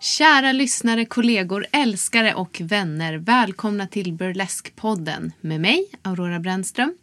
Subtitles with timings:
[0.00, 3.14] Kära lyssnare, kollegor, älskare och vänner.
[3.14, 6.94] Välkomna till Burlesque-podden med mig, Aurora Brännström.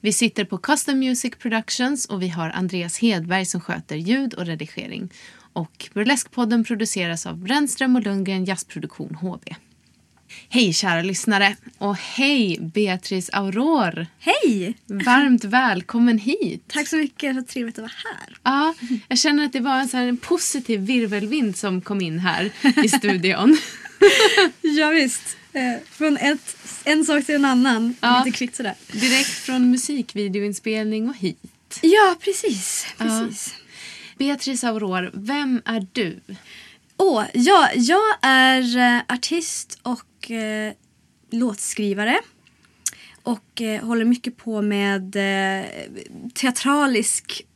[0.00, 4.46] Vi sitter på Custom Music Productions och vi har Andreas Hedberg som sköter ljud och
[4.46, 5.08] redigering.
[5.52, 9.54] Och Burlesque-podden produceras av Brännström och Lundgren Jazzproduktion HB.
[10.48, 14.06] Hej kära lyssnare och hej Beatrice Aurore.
[14.18, 14.74] Hej!
[14.86, 16.64] Varmt välkommen hit.
[16.66, 18.36] Tack så mycket, så trevligt att vara här.
[18.42, 18.74] Ja,
[19.08, 22.50] jag känner att det var en, så en positiv virvelvind som kom in här
[22.84, 23.58] i studion.
[24.60, 25.36] ja, visst.
[25.52, 27.94] Eh, från ett, en sak till en annan.
[28.00, 28.74] Ja, lite kvickt sådär.
[28.92, 31.78] Direkt från musikvideoinspelning och hit.
[31.82, 32.86] Ja, precis.
[32.98, 33.54] precis.
[33.56, 33.64] Ja.
[34.18, 36.20] Beatrice Aurore, vem är du?
[36.96, 40.72] Oh, ja, jag är eh, artist och och eh,
[41.30, 42.20] låtskrivare.
[43.22, 45.66] Och eh, håller mycket på med eh,
[46.34, 47.46] teatralisk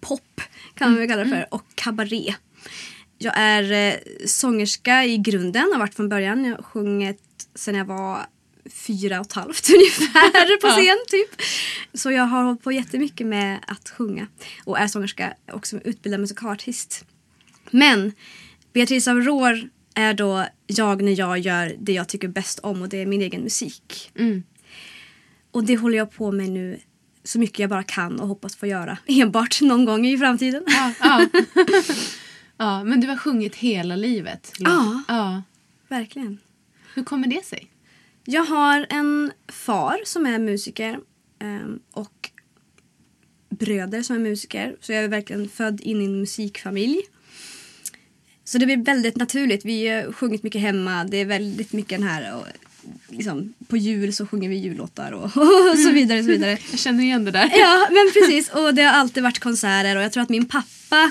[0.00, 0.40] pop
[0.74, 1.36] kan man väl kalla det för.
[1.36, 1.48] Mm.
[1.50, 2.34] Och kabaré.
[3.18, 3.94] Jag är eh,
[4.26, 6.44] sångerska i grunden, har varit från början.
[6.44, 7.22] Jag har sjungit
[7.54, 8.26] sen jag var
[8.70, 10.98] fyra och ett halvt ungefär på scen.
[11.08, 11.42] typ.
[11.94, 14.26] Så jag har hållit på jättemycket med att sjunga
[14.64, 17.04] och är sångerska och utbildad musikalartist.
[17.70, 18.12] Men
[18.72, 23.02] Beatrice Aurore är då jag när jag gör det jag tycker bäst om och det
[23.02, 24.12] är min egen musik.
[24.14, 24.42] Mm.
[25.50, 26.80] Och det håller jag på med nu
[27.24, 30.64] så mycket jag bara kan och hoppas få göra enbart någon gång i framtiden.
[30.66, 31.28] Ja, ja.
[32.56, 34.52] ja men du har sjungit hela livet.
[34.58, 35.42] Ja, ja,
[35.88, 36.38] verkligen.
[36.94, 37.70] Hur kommer det sig?
[38.24, 40.98] Jag har en far som är musiker
[41.38, 42.30] ehm, och
[43.48, 44.76] bröder som är musiker.
[44.80, 47.02] Så jag är verkligen född in i en musikfamilj.
[48.48, 49.64] Så det blir väldigt naturligt.
[49.64, 51.04] Vi har sjungit mycket hemma.
[51.04, 52.46] Det är väldigt mycket den här och
[53.08, 55.24] liksom, på jul så sjunger vi jullåtar och,
[55.72, 56.22] och så vidare.
[56.22, 56.58] så vidare.
[56.70, 57.50] Jag känner igen det där.
[57.54, 58.48] Ja, men precis.
[58.48, 61.10] Och det har alltid varit konserter och jag tror att min pappa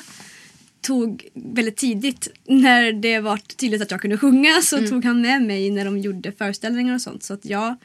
[0.81, 4.90] tog väldigt tidigt när det var tydligt att jag kunde sjunga så mm.
[4.90, 7.23] tog han med mig när de gjorde föreställningar och sånt.
[7.23, 7.75] Så att jag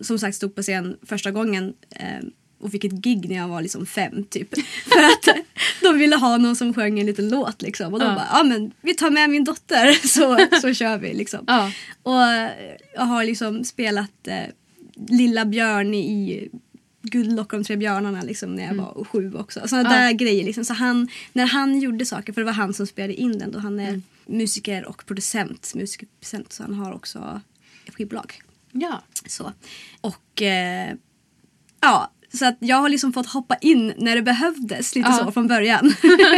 [0.00, 2.24] som sagt stod på scen första gången eh,
[2.62, 4.48] och fick ett gig när jag var liksom fem typ.
[4.84, 5.38] För att
[5.80, 7.94] de ville ha någon som sjöng en liten låt liksom.
[7.94, 8.14] Och de ja.
[8.14, 11.44] bara, ja men vi tar med min dotter så, så kör vi liksom.
[11.46, 11.72] Ja.
[12.02, 12.52] Och
[12.94, 14.44] jag har liksom spelat eh,
[15.08, 16.48] Lilla Björn i
[17.02, 18.84] Guldlock om tre björnarna liksom, när jag mm.
[18.84, 19.68] var sju också.
[19.68, 20.00] Sådana ja.
[20.00, 20.44] där grejer.
[20.44, 20.64] Liksom.
[20.64, 23.58] Så han, när han gjorde saker, för det var han som spelade in den då.
[23.58, 24.02] Han är mm.
[24.26, 27.40] musiker och producent, musikproducent så han har också
[27.96, 28.42] skivbolag.
[28.72, 29.02] Ja.
[29.26, 29.52] Så.
[30.00, 30.94] Och eh,
[31.80, 35.24] ja, så att jag har liksom fått hoppa in när det behövdes lite ja.
[35.24, 35.94] så från början.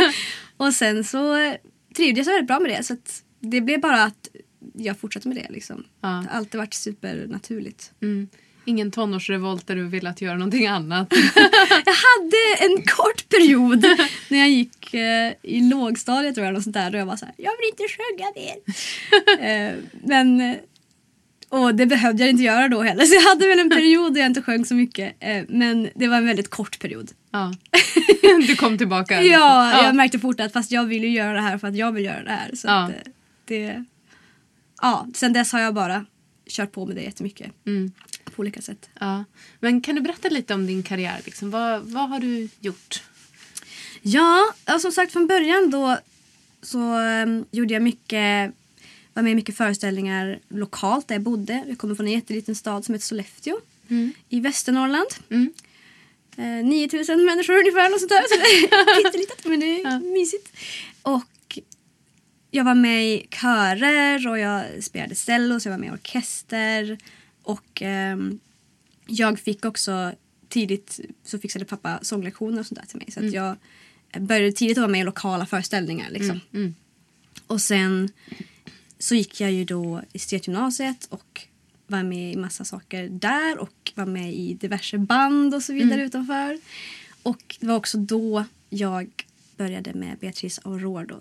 [0.56, 1.54] och sen så
[1.96, 2.82] trivdes jag väldigt bra med det.
[2.82, 2.96] Så
[3.40, 4.28] det blev bara att
[4.74, 5.46] jag fortsatte med det.
[5.50, 5.84] Liksom.
[6.00, 6.08] Ja.
[6.08, 7.92] Det har alltid varit supernaturligt.
[8.02, 8.28] Mm.
[8.66, 11.12] Ingen tonårsrevolt där du ville att göra någonting annat?
[11.84, 13.84] Jag hade en kort period
[14.28, 17.24] när jag gick eh, i lågstadiet tror jag, något sånt där, då jag var så
[17.24, 18.56] här, jag vill inte sjunga mer.
[19.48, 20.56] eh, men, eh,
[21.58, 24.20] och det behövde jag inte göra då heller, så jag hade väl en period där
[24.20, 25.16] jag inte sjöng så mycket.
[25.20, 27.10] Eh, men det var en väldigt kort period.
[27.30, 27.54] Ja.
[28.46, 29.20] Du kom tillbaka?
[29.20, 29.40] liksom.
[29.40, 31.92] Ja, jag märkte fort att fast jag vill ju göra det här för att jag
[31.92, 32.50] vill göra det här.
[32.54, 32.88] Så Ja.
[32.88, 32.94] eh,
[33.44, 33.84] det,
[34.82, 36.06] ja, sen dess har jag bara
[36.50, 37.52] kört på med det jättemycket.
[37.66, 37.92] Mm.
[38.24, 38.88] På olika sätt.
[39.00, 39.24] Ja.
[39.60, 41.20] Men kan du berätta lite om din karriär?
[41.24, 41.50] Liksom?
[41.50, 43.02] Vad, vad har du gjort?
[44.02, 45.98] Ja, ja, som sagt från början då
[46.62, 48.52] så um, gjorde jag mycket,
[49.14, 51.64] var med i mycket föreställningar lokalt där jag bodde.
[51.68, 53.60] Jag kommer från en jätteliten stad som heter Sollefteå
[54.28, 55.08] i Västernorrland.
[55.30, 55.52] Mm.
[56.36, 58.22] Eh, 9000 människor ungefär, något sånt där.
[58.28, 60.52] Så det är men det är mysigt.
[61.02, 61.58] Och
[62.50, 66.98] jag var med i körer och jag spelade cello så jag var med i orkester.
[67.42, 68.40] Och ehm,
[69.06, 70.12] jag fick också
[70.48, 73.10] tidigt så fixade pappa sånglektioner och sånt där till mig.
[73.10, 73.56] Så att jag
[74.20, 76.10] började tidigt att vara med i lokala föreställningar.
[76.10, 76.40] Liksom.
[76.52, 76.74] Mm.
[77.46, 78.10] Och sen
[79.04, 81.40] så gick jag ju då i estetgymnasiet och
[81.86, 86.02] var med i massa saker där och var med i diverse band och så vidare
[86.02, 86.58] utanför.
[87.22, 89.10] Och det var också då jag
[89.56, 91.20] började med Beatrice Aurore då.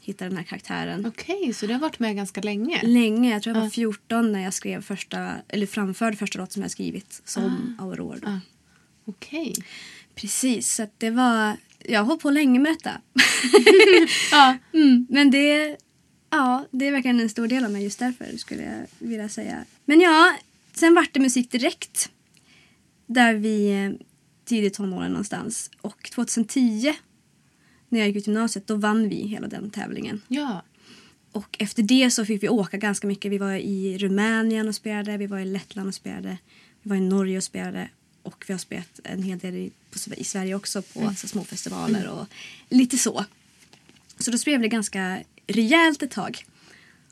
[0.00, 1.06] Hittade den här karaktären.
[1.06, 2.82] Okej, så du har varit med ganska länge?
[2.82, 6.62] Länge, jag tror jag var 14 när jag skrev första, eller framförde första låt som
[6.62, 8.18] jag skrivit som Aurore.
[8.22, 8.28] Då.
[8.28, 8.40] Ah.
[9.04, 9.54] Okej.
[10.14, 13.00] Precis, så det var, jag har hållit på länge med detta.
[14.30, 14.56] Ja.
[14.72, 15.76] Mm, men det,
[16.30, 19.64] ja, det är verkligen en stor del av mig just därför skulle jag vilja säga.
[19.84, 20.36] Men ja,
[20.72, 22.10] sen vart det musik direkt.
[23.06, 24.06] Där vi eh,
[24.44, 25.70] tidigt tonåren någonstans.
[25.80, 26.94] Och 2010
[27.88, 30.22] när jag gick ut gymnasiet då vann vi hela den tävlingen.
[30.28, 30.62] ja.
[31.32, 33.32] Och efter det så fick vi åka ganska mycket.
[33.32, 36.38] Vi var i Rumänien och spelade, vi var i Lettland och spelade,
[36.82, 37.88] vi var i Norge och spelade
[38.22, 41.44] och vi har spelat en hel del i, på, i Sverige också på alltså, små
[41.44, 42.26] festivaler och
[42.68, 43.24] lite så.
[44.18, 46.44] Så då spelade vi ganska rejält ett tag.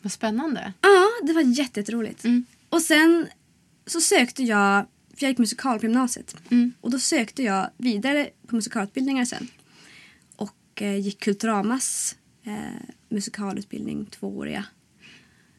[0.02, 0.72] Vad spännande.
[0.80, 2.24] Ja, det var jätte- jätteroligt.
[2.24, 2.44] Mm.
[2.68, 3.26] Och sen
[3.86, 4.86] så sökte jag,
[5.16, 6.36] för jag gick musikal på gymnasiet.
[6.50, 6.72] Mm.
[6.80, 9.48] Och då sökte jag vidare på musikalutbildningar sen.
[10.36, 12.16] Och eh, gick Kulturamas
[12.46, 12.52] eh,
[13.08, 14.64] musikalutbildning, tvååriga.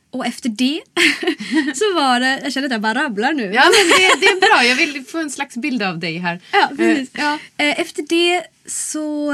[0.10, 0.82] Och efter det
[1.76, 3.44] så var det, jag känner att jag bara rabblar nu.
[3.44, 4.64] Ja, men det, det är bra.
[4.64, 6.42] Jag vill få en slags bild av dig här.
[6.52, 7.10] Ja, precis.
[7.14, 7.34] Ja.
[7.58, 9.32] Eh, Efter det så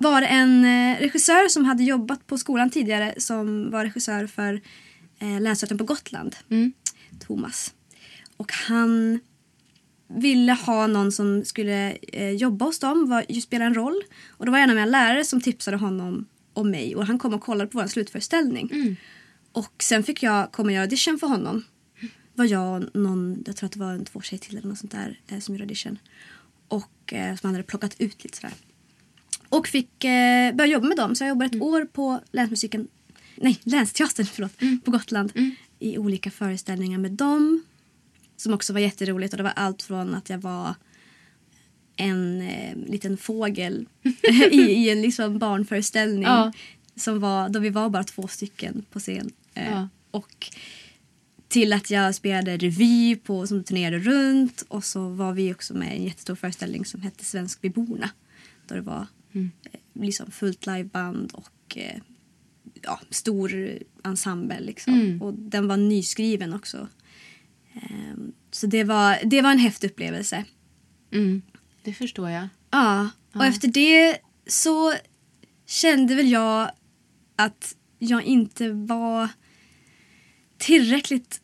[0.00, 4.60] var det en eh, regissör som hade jobbat på skolan tidigare som var regissör för
[5.18, 6.72] eh, Länsrätten på Gotland, Mm.
[7.26, 7.74] Thomas.
[8.36, 9.20] Och han
[10.08, 14.02] ville ha någon som skulle eh, jobba hos dem, var, spela en roll.
[14.28, 17.34] Och det var en av mina lärare som tipsade honom om mig och han kom
[17.34, 18.68] och kollade på vår slutföreställning.
[18.72, 18.96] Mm.
[19.52, 21.64] Och sen fick jag komma och göra audition för honom.
[22.34, 24.78] var jag och någon, jag tror att det var en två tjejer till eller något
[24.78, 25.98] sånt där eh, som gjorde audition.
[26.68, 28.54] Och eh, som han hade plockat ut lite sådär.
[29.50, 31.14] Och fick eh, börja jobba med dem.
[31.14, 32.88] Så jag jobbade ett år på länsmusiken,
[33.36, 35.32] nej länsteatern förlåt, på Gotland.
[35.78, 37.62] I olika föreställningar med dem.
[38.36, 40.74] Som också var jätteroligt och det var allt från att jag var
[41.96, 43.86] en eh, liten fågel
[44.50, 46.22] i, i en liksom barnföreställning.
[46.22, 46.52] Ja.
[46.96, 49.30] Som var, då vi var bara två stycken på scen.
[49.54, 49.88] Eh, Ja.
[50.10, 50.50] Och
[51.48, 55.94] till att jag spelade revy på, som turnerade runt och så var vi också med
[55.94, 58.10] i en jättestor föreställning som hette Svensk vid borna.
[58.68, 59.50] Då det var Mm.
[59.72, 62.00] eh, liksom fullt liveband och eh,
[62.82, 64.60] ja, stor ensemble.
[64.60, 64.94] Liksom.
[64.94, 65.22] Mm.
[65.22, 66.88] Och den var nyskriven också.
[67.74, 70.44] Ehm, så det var, det var en häftig upplevelse.
[71.12, 71.42] Mm.
[71.82, 72.48] Det förstår jag.
[72.70, 73.46] Ja, och Ja.
[73.46, 74.94] efter det så
[75.66, 76.70] kände väl jag
[77.36, 79.28] att jag inte var
[80.58, 81.40] tillräckligt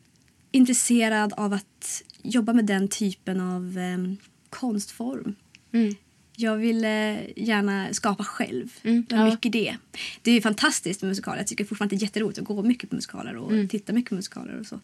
[0.53, 4.17] intresserad av att jobba med den typen av em,
[4.51, 5.35] konstform.
[5.73, 5.95] Mm.
[6.37, 8.73] Jag ville gärna skapa själv.
[8.83, 9.31] Mm, det var ja.
[9.31, 9.77] mycket det.
[10.23, 11.39] Det är fantastiskt med musikaler.
[11.39, 13.69] Jag tycker fortfarande att det är jätteroligt att gå mycket på musikaler och Mm.
[13.69, 14.81] titta mycket på musikaler och så.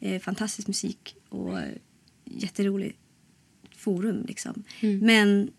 [0.00, 1.64] Eh, fantastisk musik och eh,
[2.24, 2.96] jätterolig
[3.76, 4.64] forum liksom.
[4.80, 4.98] Mm.
[4.98, 5.50] Men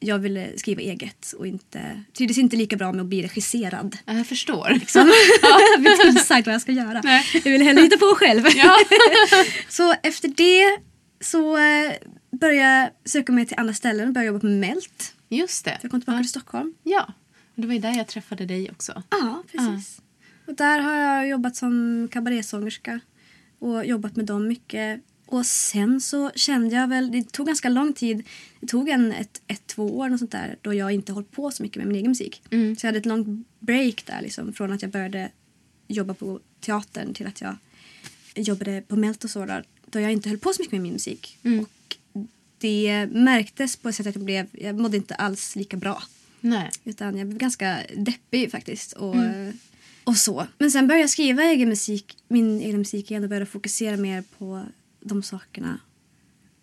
[0.00, 3.96] jag ville skriva eget och inte, trivdes inte lika bra med att bli regisserad.
[4.04, 4.70] Ja, Jag förstår.
[4.80, 5.00] Liksom.
[5.76, 7.00] jag vet inte exakt vad jag ska göra.
[7.04, 7.24] Nej.
[7.44, 8.44] Jag ville hellre hitta på själv.
[8.56, 8.76] Ja.
[9.68, 10.82] så efter det
[11.20, 11.92] så eh,
[12.32, 15.14] började söka mig till andra ställen och började jobba på Melt.
[15.28, 15.78] Just det.
[15.82, 16.22] Jag kom tillbaka ja.
[16.22, 16.74] till Stockholm.
[16.82, 17.12] Ja,
[17.54, 19.02] och det var ju där jag träffade dig också.
[19.10, 20.00] Ja, precis.
[20.46, 23.00] Och där har jag jobbat som kabarésångerska
[23.58, 25.00] och jobbat med dem mycket.
[25.26, 28.28] Och sen så kände jag väl, det tog ganska lång tid,
[28.60, 31.50] det tog en ett, ett två år och sånt där då jag inte hållit på
[31.50, 32.42] så mycket med min egen musik.
[32.50, 32.76] Mm.
[32.76, 35.30] Så jag hade ett långt break där liksom från att jag började
[35.88, 37.56] jobba på teatern till att jag
[38.34, 39.64] jobbade på Melt och så där.
[39.86, 41.38] då jag inte höll på så mycket med min musik.
[41.42, 41.60] Mm.
[41.60, 41.96] Och
[42.62, 46.02] det märktes på ett sätt att jag blev, jag mådde inte alls lika bra.
[46.40, 46.70] Nej.
[46.84, 48.92] Utan jag blev ganska deppig faktiskt.
[48.92, 49.52] Och, Mm.
[50.04, 50.46] och så.
[50.58, 54.24] Men sen började jag skriva egen musik, min egen musik igen och började fokusera mer
[54.38, 54.64] på
[55.00, 55.78] de sakerna.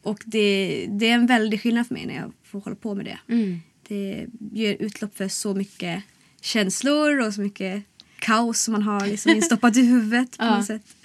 [0.01, 3.05] Och det, det är en väldig skillnad för mig när jag får hålla på med
[3.05, 3.19] det.
[3.33, 3.59] Mm.
[3.87, 6.03] Det ger utlopp för så mycket
[6.41, 7.83] känslor och så mycket
[8.19, 10.57] kaos som man har liksom instoppat i huvudet på Ja.
[10.57, 10.95] något sätt.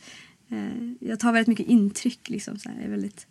[0.51, 2.29] Eh, Jag tar väldigt mycket intryck.
[2.29, 2.77] Liksom, så här.
[2.77, 3.27] Jag är väldigt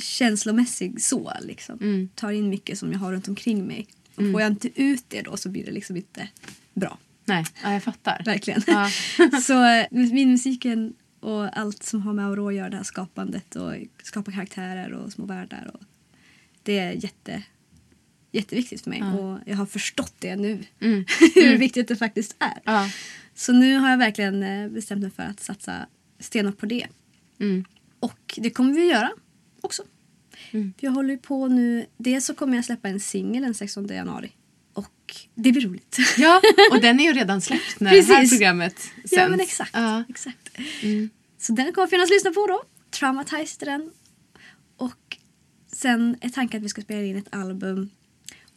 [0.00, 1.32] känslomässig så.
[1.40, 1.78] Liksom.
[1.80, 2.08] Mm.
[2.14, 3.86] Tar in mycket som jag har runt omkring mig.
[4.14, 6.28] Och Får jag inte ut det då så blir det liksom inte
[6.74, 6.98] bra.
[7.24, 8.22] Nej, ja, jag fattar.
[8.24, 8.62] Verkligen.
[8.66, 8.90] Ja.
[9.42, 13.56] så eh, min musiken och allt som har med Aurora att göra, det här skapandet
[13.56, 15.70] och skapa karaktärer och små världar.
[15.74, 15.80] Och
[16.62, 17.42] det är jätte,
[18.32, 19.12] jätteviktigt för mig Ja.
[19.12, 20.64] och jag har förstått det nu.
[20.80, 21.04] Mm.
[21.34, 22.58] Hur viktigt det faktiskt är.
[22.64, 22.90] Ja.
[23.34, 25.86] Så nu har jag verkligen eh, bestämt mig för att satsa
[26.18, 26.86] stenhårt på det.
[27.40, 27.64] Mm.
[28.00, 29.10] Och det kommer vi att göra
[29.62, 29.82] också.
[30.50, 30.72] Mm.
[30.80, 31.86] Jag håller på nu.
[31.96, 34.32] Dels så kommer jag släppa en singel den 16 januari.
[34.72, 35.98] Och det blir roligt.
[36.18, 36.40] ja,
[36.72, 38.30] och den är ju redan släppt när det här Precis.
[38.38, 39.12] programmet sänds.
[39.12, 39.70] ja men exakt.
[39.74, 40.04] Ja.
[40.08, 40.50] exakt.
[40.82, 41.10] Mm.
[41.38, 42.62] Så den kommer finnas att lyssna på då.
[42.90, 43.90] Traumatized den.
[44.76, 45.16] Och
[45.72, 47.90] sen är tanken att vi ska spela in ett album.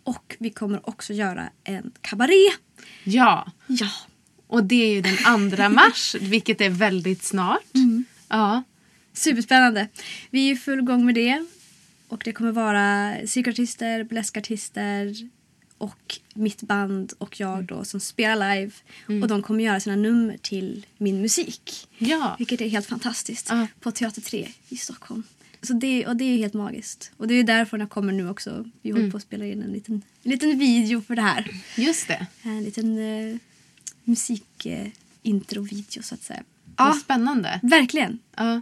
[0.04, 2.50] Och vi kommer också göra en kabaré.
[3.04, 3.90] ja, Ja.
[4.48, 5.18] och det är ju den
[5.58, 7.76] 2 mars, vilket är väldigt snart.
[7.76, 8.06] Mm.
[8.30, 8.64] Ja.
[9.13, 9.88] Superspännande.
[10.29, 11.46] Vi är i full gång med det.
[12.08, 15.29] Och det kommer vara cirkusartister, burleskartister
[15.77, 18.72] och mitt band och jag då som spelar live.
[19.22, 21.88] Och de kommer göra sina nummer till min musik.
[21.98, 22.36] Ja.
[22.39, 23.48] Vilket är helt fantastiskt.
[23.50, 23.67] Ja.
[23.79, 25.24] På Teater 3 i Stockholm.
[25.62, 27.12] Så det, och det är helt magiskt.
[27.17, 28.65] Och det är därför jag kommer nu också.
[28.82, 31.51] Vi håller på att spela in en liten, en liten video för det här.
[31.77, 32.27] Just det.
[32.41, 33.38] En liten uh,
[34.03, 36.43] musikintro-video så att säga.
[36.77, 37.60] Ja, spännande.
[37.63, 38.20] verkligen.
[38.36, 38.62] Ja.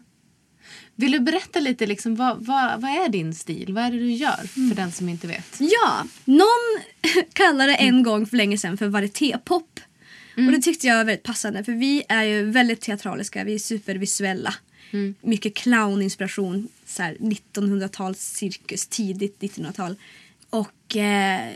[0.96, 3.74] Vill du berätta lite, liksom, vad, vad, vad är din stil?
[3.74, 5.58] Vad är det du gör för den som inte vet?
[5.60, 6.82] Ja, någon
[7.34, 9.80] kallade en gång för länge sedan för varietépop.
[10.36, 13.60] Och det tyckte jag var väldigt passande för vi är ju väldigt teatraliska, vi är
[13.60, 14.54] supervisuella.
[15.22, 19.96] Mycket clowninspiration, så här 1900-tals cirkus, tidigt 1900-tal.
[20.50, 21.50] Och eh,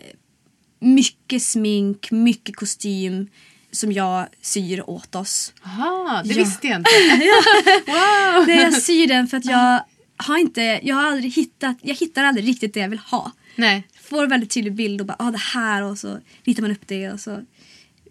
[0.80, 3.30] mycket smink, mycket kostym
[3.76, 5.54] som jag syr åt oss.
[5.66, 6.44] Aha, det Ja.
[6.44, 6.90] visste jag inte.
[7.86, 8.48] wow.
[8.48, 9.84] Nej, jag syr den för att jag
[10.18, 13.32] har inte, jag har aldrig hittat, jag hittar aldrig riktigt det jag vill ha.
[13.56, 13.88] Nej.
[14.04, 16.88] får en väldigt tydlig bild och bara ah, det här och så ritar man upp
[16.88, 17.42] det och så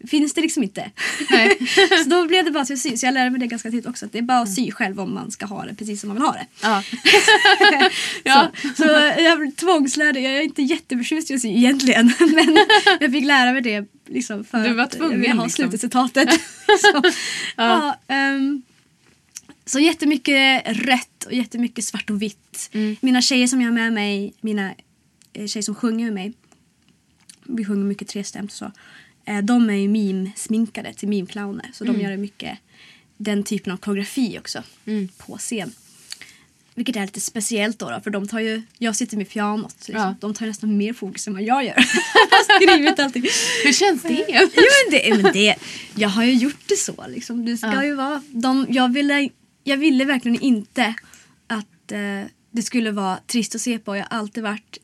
[0.09, 0.91] finns det liksom inte.
[1.31, 1.59] Nej.
[2.05, 2.97] så då blev det bara att sy.
[2.97, 4.07] Så jag lärde mig det ganska tidigt också.
[4.07, 6.17] Att det är bara att sy själv om man ska ha det precis som man
[6.17, 6.47] vill ha det.
[6.63, 6.83] Ja.
[8.25, 8.51] ja.
[8.63, 8.85] Så, så
[9.19, 10.21] jag tvångslärde.
[10.21, 12.13] Jag är inte jätteförtjust i att sy egentligen.
[12.19, 12.59] Men
[13.01, 15.63] jag fick lära mig det liksom för Du var att tvungen, jag ville ha liksom.
[15.63, 16.29] slutresultatet.
[16.81, 17.03] så,
[17.57, 17.99] ja.
[18.09, 18.63] ehm,
[19.67, 22.71] så jättemycket rött och jättemycket svart och vitt.
[22.73, 22.97] Mm.
[23.01, 24.75] Mina tjejer som jag har med mig, mina
[25.33, 26.33] eh, tjejer som sjunger med mig.
[27.45, 28.73] Vi sjunger mycket trestämt och så.
[29.25, 31.71] Eh, de är ju meme-sminkade till meme-clowner.
[31.73, 32.59] Så de gör mycket
[33.17, 35.09] den typen av koreografi också Mm.
[35.19, 35.73] på scen.
[36.77, 39.75] Vilket är lite speciellt då, då för de tar ju, jag sitter med pianot.
[39.89, 39.95] Liksom.
[40.05, 40.15] Ja.
[40.21, 41.77] De tar nästan mer fokus än vad jag gör.
[42.57, 43.23] skrivit allting.
[43.65, 44.25] Hur känns det?
[44.29, 45.57] Jo, men det, men det,
[45.95, 47.05] jag har ju gjort det så.
[47.09, 47.45] Liksom.
[47.47, 47.85] Det ska Ja.
[47.85, 48.23] ju vara...
[48.31, 49.29] De, jag, ville,
[49.65, 50.95] jag ville verkligen inte
[51.47, 53.97] att eh, det skulle vara trist att se på.
[53.97, 54.79] Jag har alltid varit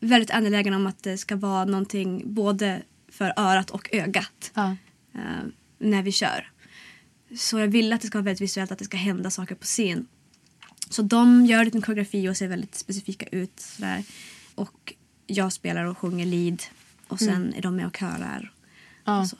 [0.00, 2.82] väldigt angelägen om att det ska vara någonting både
[3.12, 4.76] för örat och ögat Ja.
[5.14, 5.20] eh,
[5.78, 6.50] när vi kör.
[7.38, 9.64] Så jag ville att det ska vara väldigt visuellt, att det ska hända saker på
[9.64, 10.06] scen.
[10.94, 13.60] Så de gör en liten koreografi och ser väldigt specifika ut.
[13.60, 14.04] Sådär.
[14.54, 14.94] Och
[15.26, 16.62] jag spelar och sjunger lead.
[17.08, 18.52] Och sen är de med och körar.
[19.04, 19.20] Ja.
[19.20, 19.36] Och, så.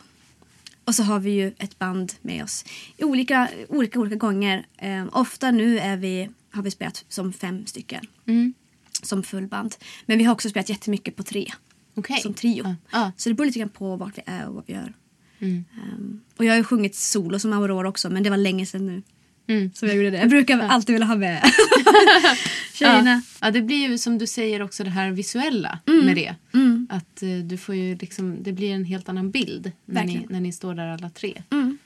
[0.84, 2.64] och så har vi ju ett band med oss
[2.96, 4.66] i olika, olika, olika gånger.
[4.76, 8.06] Eh, ofta nu är vi, har vi spelat som fem stycken.
[8.26, 8.54] Mm.
[9.02, 9.74] Som fullband.
[10.06, 11.52] Men vi har också spelat jättemycket på tre.
[11.94, 12.20] Okej.
[12.20, 12.64] Som trio.
[12.64, 12.74] Ja.
[12.90, 13.12] Ja.
[13.16, 14.94] Så det beror lite grann på vart vi är och vad vi gör.
[15.38, 15.64] Mm.
[15.82, 18.86] Ehm, och jag har ju sjungit solo som Aurora också men det var länge sedan
[18.86, 19.02] nu
[19.46, 19.70] Mm.
[19.74, 20.18] som jag gjorde det.
[20.18, 21.42] Jag brukar alltid vilja ha med
[22.74, 23.22] tjejerna.
[23.40, 23.46] Ja.
[23.46, 26.06] ja, det blir ju som du säger också det här visuella Mm.
[26.06, 26.34] med det.
[26.54, 26.86] Mm.
[26.90, 30.40] Att eh, du får ju liksom, det blir en helt annan bild när ni, när
[30.40, 31.42] ni står där alla tre.
[31.50, 31.78] Mm.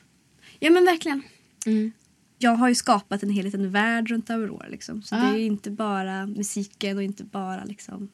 [0.58, 1.22] Ja men verkligen.
[1.66, 1.92] Mm.
[2.38, 5.02] Jag har ju skapat en hel liten värld runt Aurora liksom.
[5.02, 5.18] Så Ja.
[5.20, 8.08] det är ju inte bara musiken och inte bara liksom.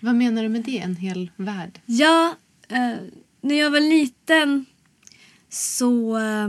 [0.00, 0.78] Vad menar du med det?
[0.78, 1.80] En hel värld?
[1.86, 2.36] Ja,
[2.68, 2.92] eh,
[3.40, 4.64] när jag var liten
[5.48, 6.48] så eh,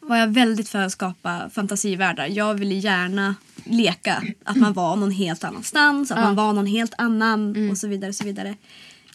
[0.00, 2.26] var jag väldigt för att skapa fantasivärldar.
[2.26, 6.24] Jag ville gärna leka att man var någon helt annanstans, att Ja.
[6.24, 7.70] man var någon helt annan Mm.
[7.70, 8.08] och så vidare.
[8.08, 8.54] Och så vidare.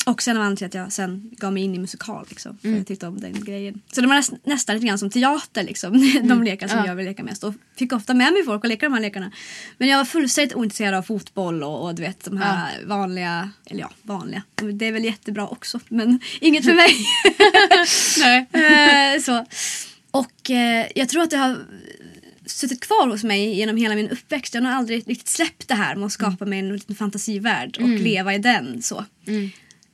[0.08, 2.25] också en av anledningarna till att jag sen gav mig in i musikal.
[2.30, 3.82] Liksom, för Jag tyckte om den grejen.
[3.92, 6.86] Så det var näst, nästan lite grann som teater, liksom, de lekar som Ja.
[6.88, 7.44] jag vill leka mest.
[7.44, 9.32] Och fick ofta med mig folk och leka de här lekarna.
[9.77, 13.80] Men jag var fullständigt ointresserad av fotboll och, och du vet de här vanliga, eller
[13.82, 14.42] ja, vanliga.
[14.74, 16.96] Det är väl jättebra också, men inget för mig.
[18.54, 19.15] Nej.
[19.15, 19.46] Eh, så.
[20.15, 21.57] Och eh, jag tror att det har
[22.45, 24.53] suttit kvar hos mig genom hela min uppväxt.
[24.53, 27.89] Jag har aldrig riktigt släppt det här med att skapa mig en liten fantasivärld och
[27.89, 28.81] leva i den.
[28.81, 29.05] Så.
[29.27, 29.50] Mm.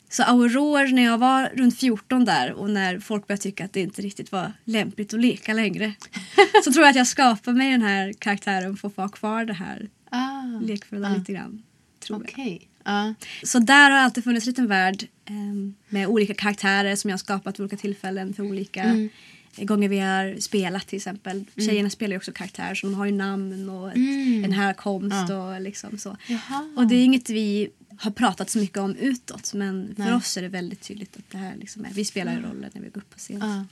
[0.09, 3.81] Så Aurore, när jag var runt 14 där och när folk började tycka att det
[3.81, 5.93] inte riktigt var lämpligt att leka längre.
[6.63, 9.45] så tror jag att jag skapade mig den här karaktären för att få ha kvar
[9.45, 11.15] det här Ah, lekfulla Ah.
[11.17, 11.63] lite grann.
[11.99, 12.29] Tror jag.
[12.31, 12.67] Okej.
[12.83, 13.13] Ja.
[13.43, 17.19] Så där har alltid funnits en liten värld ehm, med olika karaktärer som jag har
[17.19, 19.09] skapat vid olika tillfällen för olika Mm.
[19.57, 21.45] Gånger vi har spelat till exempel.
[21.55, 24.43] Tjejerna spelar ju också karaktärer så de har ju namn och ett, Mm.
[24.43, 25.55] en härkomst Ja.
[25.55, 26.17] och liksom så.
[26.27, 26.69] Jaha.
[26.77, 30.13] Och det är inget vi har pratat så mycket om utåt men för Nej.
[30.13, 32.81] oss är det väldigt tydligt att det här liksom är, vi spelar ju rollen när
[32.81, 33.39] vi går upp på scen.
[33.39, 33.65] Ja.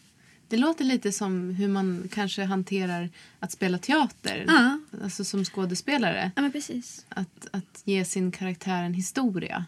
[0.47, 3.09] Det låter lite som hur man kanske hanterar
[3.39, 4.45] att spela teater.
[4.47, 4.79] Ja.
[5.03, 6.31] Alltså som skådespelare.
[6.35, 9.65] Ja men precis, Att, att ge sin karaktär en historia.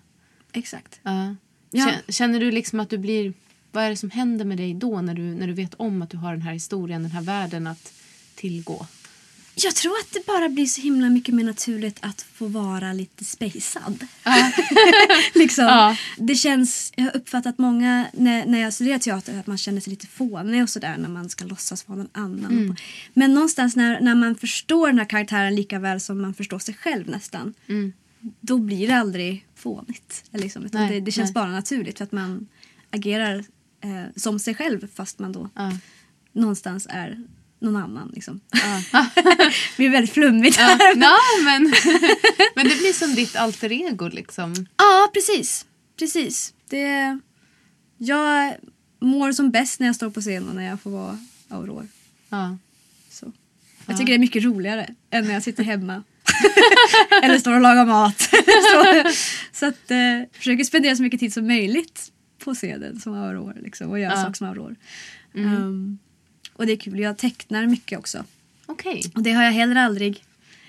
[0.52, 1.00] exakt.
[1.04, 1.36] Ja.
[1.72, 1.86] Ja.
[2.08, 3.34] Kä- Känner du liksom att du blir...
[3.72, 6.10] Vad är det som händer med dig då när du, när du vet om att
[6.10, 7.94] du har den här historien, den här världen att
[8.36, 8.86] tillgå?
[9.56, 13.26] Jag tror att det bara blir så himla mycket mer naturligt att få vara lite
[13.26, 14.08] spejsad.
[14.24, 14.52] Ja.
[15.34, 15.64] liksom.
[15.66, 15.98] Ja.
[16.18, 19.92] Det känns, jag har uppfattat många när, när jag studerar teater att man känner sig
[19.92, 22.52] lite fånig och sådär när man ska låtsas vara någon annan.
[22.52, 22.76] Mm.
[23.14, 26.74] Men någonstans när, när man förstår den här karaktären lika väl som man förstår sig
[26.74, 27.54] själv nästan.
[27.68, 27.94] Mm.
[28.42, 30.24] Då blir det aldrig fånigt.
[30.32, 31.34] Liksom, det, det känns nej.
[31.34, 32.48] bara naturligt för att man
[32.92, 33.44] agerar
[33.82, 35.72] eh, som sig själv fast man då Ja.
[36.34, 37.24] någonstans är
[37.60, 38.12] någon annan.
[38.14, 38.40] Liksom.
[38.92, 39.06] Ja.
[39.16, 40.78] det blir väldigt flummigt Ja.
[40.96, 41.64] Ja, men,
[42.56, 44.68] men det blir som ditt alter ego liksom.
[44.78, 45.66] Ja, precis.
[46.00, 46.54] Precis.
[46.70, 47.20] Det,
[47.98, 48.54] jag
[49.00, 51.20] mår som bäst när jag står på scen och när jag får vara
[51.50, 51.88] Aurore.
[52.30, 52.58] Ja.
[53.10, 53.26] Så.
[53.26, 53.32] Ja.
[53.86, 56.04] Jag tycker det är mycket roligare än när jag sitter hemma.
[57.24, 58.22] Eller står och lagar mat.
[58.72, 59.12] så
[59.60, 59.98] så att, eh,
[60.34, 62.12] försöker spendera så mycket tid som möjligt
[62.44, 63.62] på scenen som Aurore.
[63.62, 64.22] Liksom, och göra Ja.
[64.22, 64.76] saker som Aurore.
[65.36, 65.64] Mm.
[65.64, 65.98] Um,
[66.54, 67.00] och det är kul.
[67.00, 68.24] Jag tecknar mycket också.
[68.66, 69.04] Okej.
[69.16, 70.24] Och det har jag heller aldrig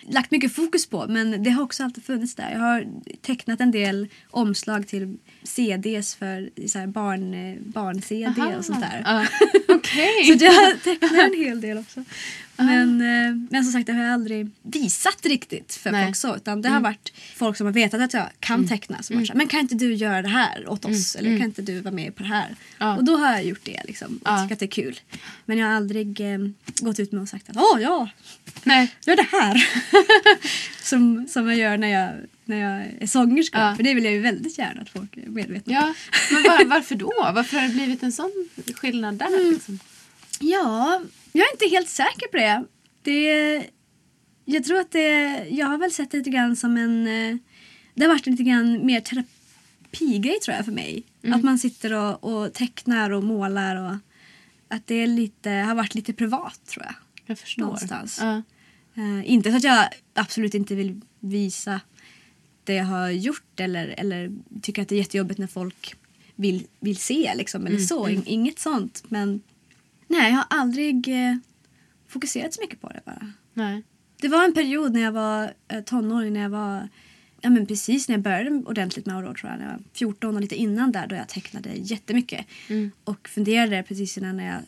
[0.09, 2.51] lagt mycket fokus på men det har också alltid funnits där.
[2.53, 2.87] Jag har
[3.23, 8.57] tecknat en del omslag till CDs för så barn, barn-CD Aha.
[8.57, 9.03] och sånt där.
[9.05, 9.27] Ja.
[9.75, 10.39] Okej.
[10.39, 12.05] Så jag tecknar en hel del också.
[12.57, 16.05] Men, eh, men som sagt det har jag aldrig visat riktigt för Nej.
[16.05, 16.37] folk så.
[16.37, 19.03] Utan det har varit folk som har vetat att jag kan teckna.
[19.03, 21.17] Som har sagt, men kan inte du göra det här åt oss?
[21.17, 22.57] Eller kan inte du vara med på det här?
[22.79, 22.97] Ja.
[22.97, 24.17] Och då har jag gjort det liksom.
[24.17, 24.43] Och Ja.
[24.43, 25.01] tycker att det är kul.
[25.45, 26.39] Men jag har aldrig eh,
[26.81, 28.09] gått ut med och sagt att åh ja,
[28.65, 28.95] Nej.
[29.07, 29.69] gör det här.
[30.83, 32.13] som, som jag gör när jag,
[32.45, 33.59] när jag är sångerska.
[33.59, 33.77] Ja.
[33.77, 35.87] För det vill jag ju väldigt gärna att folk är medvetna om.
[35.87, 35.95] Ja,
[36.31, 37.13] men var, varför då?
[37.35, 39.53] Varför har det blivit en sån skillnad där?
[39.53, 39.79] Liksom?
[40.41, 41.03] Ja,
[41.33, 42.65] jag är inte helt säker på det.
[43.03, 43.63] det
[44.45, 47.37] jag tror att det, jag har väl sett det lite grann som en, eh,
[47.95, 51.03] det har varit lite grann mer terapigrej tror jag för mig.
[51.35, 53.97] Att man sitter och, och tecknar och målar och
[54.69, 56.95] att det är lite, har varit lite privat tror jag.
[57.27, 57.63] Jag förstår.
[57.63, 58.19] Någonstans.
[58.21, 58.43] Ja.
[58.95, 61.81] Eh, inte så att jag absolut inte vill visa
[62.65, 65.95] det jag har gjort eller, eller tycker att det är jättejobbigt när folk
[66.35, 68.09] vill, vill se liksom, eller så.
[68.09, 69.05] In- Inget sånt.
[69.09, 69.41] Men
[70.09, 71.37] nej, jag har aldrig eh,
[72.09, 73.33] fokuserat så mycket på det bara.
[73.55, 73.83] Nej.
[74.21, 76.89] Det var en period när jag var eh, tonåring, när jag var
[77.41, 79.59] ja, men precis när jag började ordentligt med Aurora tror jag.
[79.59, 82.47] När jag var 14 och lite innan där då jag tecknade jättemycket.
[82.69, 82.91] Mm.
[83.05, 84.61] Och funderade precis innan när jag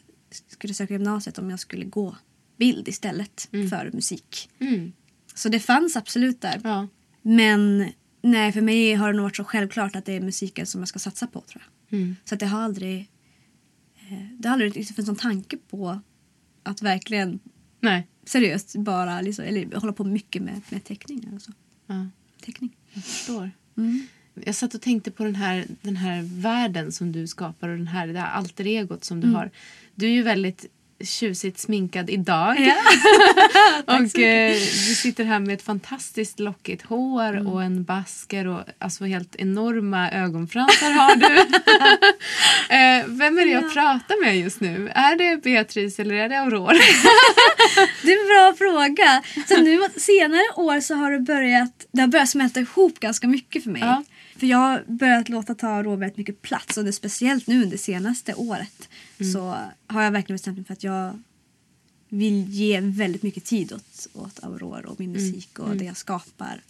[0.48, 2.16] skulle söka gymnasiet om jag skulle gå
[2.56, 4.50] bild istället för musik.
[4.58, 4.92] Mm.
[5.34, 6.60] Så det fanns absolut där.
[6.64, 6.88] Ja.
[7.22, 7.88] Men
[8.22, 10.88] nej, för mig har det nog varit så självklart att det är musiken som jag
[10.88, 11.98] ska satsa på tror jag.
[11.98, 12.16] Mm.
[12.24, 13.10] Så att det har aldrig
[14.10, 16.00] eh, det har aldrig riktigt funnits någon tanke på
[16.62, 17.38] att verkligen
[17.80, 18.06] Nej.
[18.26, 21.52] seriöst bara liksom, eller hålla på mycket med, med teckningar och så.
[21.86, 22.06] Ja,
[22.40, 22.76] Teckning.
[22.92, 23.50] jag förstår.
[23.76, 24.06] Mm.
[24.44, 27.86] Jag satt och tänkte på den här, den här världen som du skapar och den
[27.86, 29.34] här, det här alter egot som du Mm.
[29.36, 29.50] har.
[29.94, 30.66] Du är ju väldigt
[31.04, 32.56] tjusigt sminkad idag.
[32.60, 32.74] Ja.
[33.94, 34.52] och eh,
[34.88, 37.46] du sitter här med ett fantastiskt lockigt hår Mm.
[37.46, 41.26] och en basker och alltså helt enorma ögonfransar har du.
[42.74, 43.68] eh, vem är det jag Ja.
[43.72, 44.90] pratar med just nu?
[44.94, 46.72] Är det Beatrice eller är det Aurora?
[48.02, 49.22] Det är en bra fråga.
[49.48, 53.64] Så nu senare år så har det börjat, det har börjat smälta ihop ganska mycket
[53.64, 53.82] för mig.
[53.82, 54.04] Ja.
[54.36, 58.34] För jag har börjat låta ta väldigt mycket plats och det, speciellt nu under senaste
[58.34, 58.88] året
[59.32, 61.18] så har jag verkligen bestämt mig för att jag
[62.08, 66.60] vill ge väldigt mycket tid åt, åt Aurora och min musik och det jag skapar.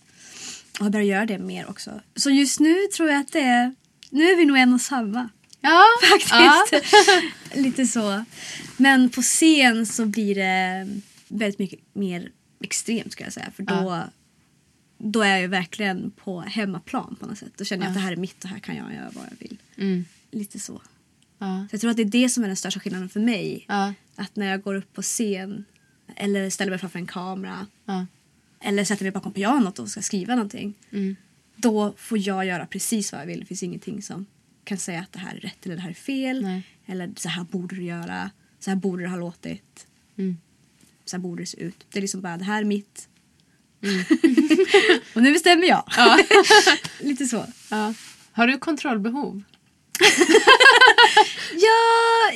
[0.79, 2.01] Och har börjat göra det mer också.
[2.17, 3.75] Så just nu tror jag att det är
[4.11, 5.29] nu är vi nog en och samma.
[5.61, 6.95] Ja, Faktiskt.
[7.55, 8.25] Lite så.
[8.77, 10.89] Men på scen så blir det
[11.29, 13.51] väldigt mycket mer extremt ska jag säga.
[13.57, 14.03] För då,
[15.05, 17.53] då är jag verkligen på hemmaplan på något sätt.
[17.57, 19.37] Då känner jag att det här är mitt och här kan jag göra vad jag
[19.39, 19.59] vill.
[19.77, 20.05] Mm.
[20.31, 20.83] Lite så.
[21.39, 21.67] Ja.
[21.71, 23.65] Så jag tror att det är det som är den största skillnaden för mig.
[23.69, 23.95] Ja.
[24.17, 25.65] Att när jag går upp på scen
[26.17, 28.07] eller ställer mig framför en kamera Ja.
[28.61, 30.75] eller sätter mig bakom pianot och ska skriva någonting.
[30.91, 31.17] Mm.
[31.57, 33.41] Då får jag göra precis vad jag vill.
[33.41, 34.27] Det finns ingenting som
[34.65, 36.43] kan säga att det här är rätt eller det här är fel.
[36.43, 36.63] Nej.
[36.87, 38.31] Eller så här borde du göra.
[38.59, 39.87] Så här borde det ha låtit.
[40.17, 40.37] Mm.
[41.05, 41.87] Så här borde det se ut.
[41.93, 43.09] Det är liksom bara det här är mitt.
[45.15, 45.85] och nu bestämmer jag.
[47.01, 47.47] Lite så.
[47.71, 47.95] Ja.
[48.33, 49.43] Har du kontrollbehov?
[51.55, 52.33] Ja,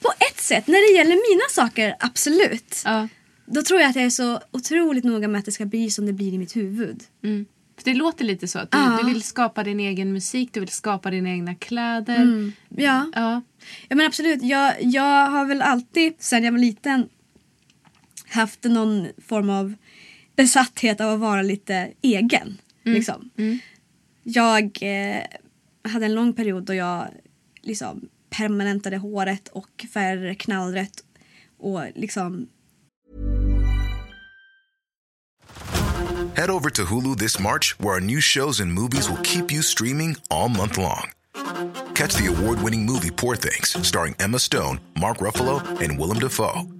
[0.00, 0.66] på ett sätt.
[0.66, 2.82] När det gäller mina saker, absolut.
[2.84, 3.08] Ja.
[3.46, 6.06] Då tror jag att jag är så otroligt noga med att det ska bli som
[6.06, 7.02] det blir i mitt huvud.
[7.24, 7.46] Mm.
[7.76, 8.98] För det låter lite så att du, Ja.
[9.02, 12.16] du vill skapa din egen musik, du vill skapa dina egna kläder.
[12.16, 12.52] Mm.
[12.68, 13.10] Ja.
[13.14, 13.42] Ja.
[13.88, 14.42] Ja men absolut.
[14.42, 17.08] Jag, jag har väl alltid sen jag var liten
[18.28, 19.74] haft någon form av
[20.42, 22.58] besatthet av att vara lite egen.
[22.84, 23.30] Liksom.
[23.36, 23.58] Mm.
[24.22, 25.22] Jag eh,
[25.82, 27.08] hade en lång period då jag
[27.62, 31.04] liksom permanentade håret och färgade knallrött.
[31.58, 32.48] Och liksom
[36.36, 39.62] Head over to Hulu this March, where our new shows and movies will keep you
[39.62, 41.10] streaming all month long.
[41.94, 46.79] Catch the award winning movie Poor Things, starring Emma Stone, Mark Ruffalo, and Willem Dafoe.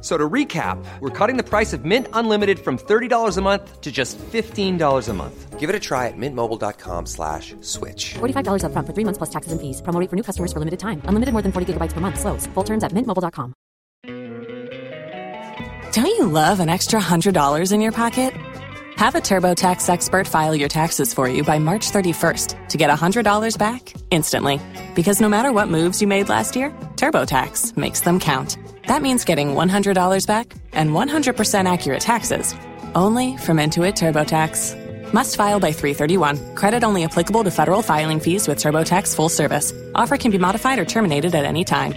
[0.00, 3.80] F- So to recap, we're cutting the price of Mint Unlimited from $30 a month
[3.82, 5.58] to just $15 a month.
[5.60, 8.14] Give it a try at mintmobile.com slash switch.
[8.14, 9.82] $45 upfront for three months plus taxes and fees.
[9.82, 11.02] Promo for new customers for limited time.
[11.04, 12.18] Unlimited more than 40 gigabytes per month.
[12.18, 12.46] Slows.
[12.54, 13.52] Full terms at mintmobile.com.
[15.92, 18.32] Don't you love an extra $100 in your pocket?
[18.96, 23.58] Have a TurboTax expert file your taxes for you by March 31st to get $100
[23.58, 24.60] back instantly.
[24.94, 28.56] Because no matter what moves you made last year, TurboTax makes them count.
[28.90, 32.56] That means getting $100 back and 100% accurate taxes
[32.96, 35.12] only from Intuit TurboTax.
[35.12, 36.56] Must file by 331.
[36.56, 39.72] Credit only applicable to federal filing fees with TurboTax full service.
[39.94, 41.94] Offer can be modified or terminated at any time.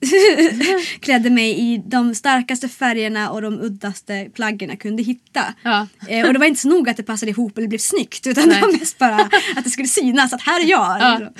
[1.00, 5.54] klädde mig i de starkaste färgerna och de uddaste plaggen jag kunde hitta.
[5.62, 5.86] Ja.
[6.08, 8.48] Eh, och det var inte så noga att det passade ihop eller blev snyggt utan
[8.48, 8.60] Nej.
[8.60, 11.00] det var mest bara att det skulle synas att här är jag.
[11.00, 11.20] Ja.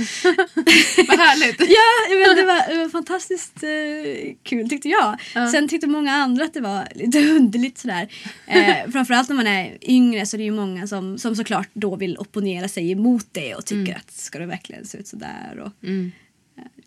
[1.09, 1.61] Vad härligt.
[1.61, 5.18] Ja, men det var, det var fantastiskt eh, kul tyckte jag.
[5.51, 8.09] Sen tyckte många andra att det var lite underligt sådär.
[8.46, 11.96] Eh, framförallt när man är yngre så är det ju många som, som såklart då
[11.96, 15.62] vill opponera sig emot det och tycker att ska det verkligen se ut sådär.
[15.64, 16.12] Och, Mm.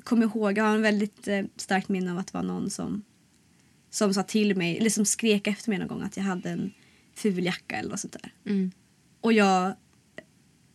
[0.03, 3.03] Kommer ihåg, jag har en väldigt eh, starkt minne av att det var någon som,
[3.89, 6.71] som sa till mig, eller som skrek efter mig någon gång att jag hade en
[7.15, 8.33] ful jacka eller något sånt där.
[8.45, 8.71] Mm.
[9.21, 9.73] Och jag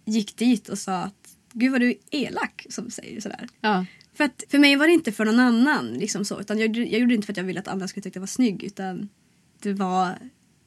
[0.05, 3.49] gick dit och sa att gud vad du är elak som säger sådär.
[3.61, 3.87] Ja.
[4.15, 7.01] För att för mig var det inte för någon annan liksom så, utan jag, jag
[7.01, 8.65] gjorde det inte för att jag ville att andra skulle tycka att jag var snygg
[8.65, 9.09] utan
[9.63, 10.19] det var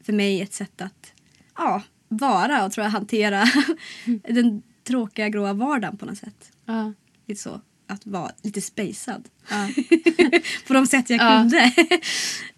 [0.03, 1.13] för mig ett sätt att
[1.57, 3.45] ja, vara och tror jag hantera
[4.29, 6.51] den tråkiga gråa vardagen på något sätt.
[6.65, 6.93] Ja.
[7.27, 7.61] Lite så.
[7.91, 9.29] Att vara lite spacad.
[9.49, 9.69] Ja.
[10.67, 11.39] på de sätt jag Ja.
[11.39, 11.71] kunde.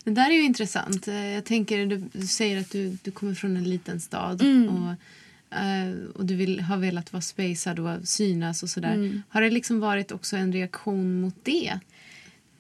[0.04, 1.08] Det där är ju intressant.
[1.08, 4.70] Jag tänker, du, du säger att du, du kommer från en liten stad Mm.
[4.70, 4.92] och,
[5.58, 8.94] eh, och du vill, har velat vara spacad och synas och sådär.
[8.94, 9.24] Mm.
[9.30, 11.80] Har det liksom varit också en reaktion mot det?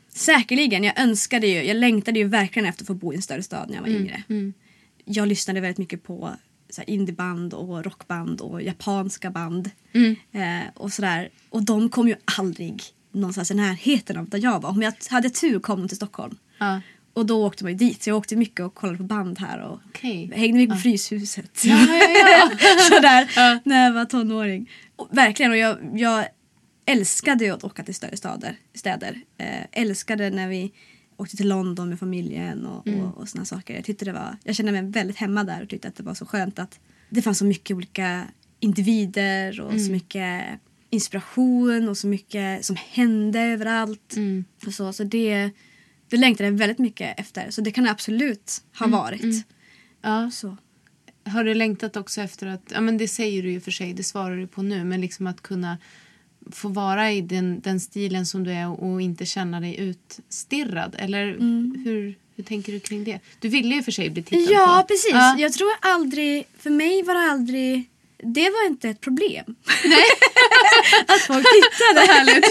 [0.09, 0.83] Säkerligen.
[0.83, 3.69] Jag önskade ju, jag längtade ju verkligen efter att få bo i en större stad
[3.69, 4.23] när jag var yngre.
[4.29, 4.53] Mm.
[5.05, 6.35] Jag lyssnade väldigt mycket på
[6.81, 9.71] indieband och rockband och japanska band.
[9.93, 10.15] Mm.
[10.31, 11.29] Eh, och sådär.
[11.49, 14.69] Och de kom ju aldrig någonstans i närheten av där jag var.
[14.69, 16.37] Om jag hade tur kom de till Stockholm.
[16.57, 16.81] Ja.
[17.13, 18.03] Och då åkte man ju dit.
[18.03, 19.59] Så jag åkte mycket och kollade på band här.
[19.61, 20.31] Och Okej.
[20.35, 21.65] Hängde mycket på Fryshuset.
[21.65, 21.77] Ja,
[22.31, 22.49] ja.
[22.89, 24.69] Sådär, när jag var tonåring.
[24.95, 26.25] Och, verkligen, och jag, jag
[26.85, 29.21] älskade ju att åka till större stader, städer.
[29.37, 30.71] Eh, älskade när vi
[31.17, 33.75] åkte till London med familjen och, och, och såna saker.
[33.75, 36.13] Jag, tyckte det var, jag kände mig väldigt hemma där och tyckte att det var
[36.13, 38.27] så skönt att det fanns så mycket olika
[38.59, 40.43] individer och så mycket
[40.89, 44.15] inspiration och så mycket som hände överallt.
[44.15, 44.45] Mm.
[44.65, 45.51] Och så, så det,
[46.09, 47.51] Det längtar jag väldigt mycket efter.
[47.51, 49.45] Så det kan det absolut ha varit.
[50.01, 50.31] Ja.
[50.31, 50.57] Så.
[51.25, 54.03] Har du längtat också efter att, ja men det säger du ju för sig, det
[54.03, 55.77] svarar du på nu, men liksom att kunna
[56.51, 60.95] få vara i den, den stilen som du är och, och inte känna dig utstirrad?
[60.99, 61.25] Eller
[61.83, 63.19] hur, hur tänker du kring det?
[63.39, 64.53] Du ville ju för sig bli tittad på.
[64.53, 65.11] Ja, precis.
[65.11, 65.35] Ja.
[65.39, 69.45] Jag tror aldrig, för mig var det aldrig, det var inte ett problem.
[71.07, 72.13] att folk tittade.
[72.13, 72.45] Härligt.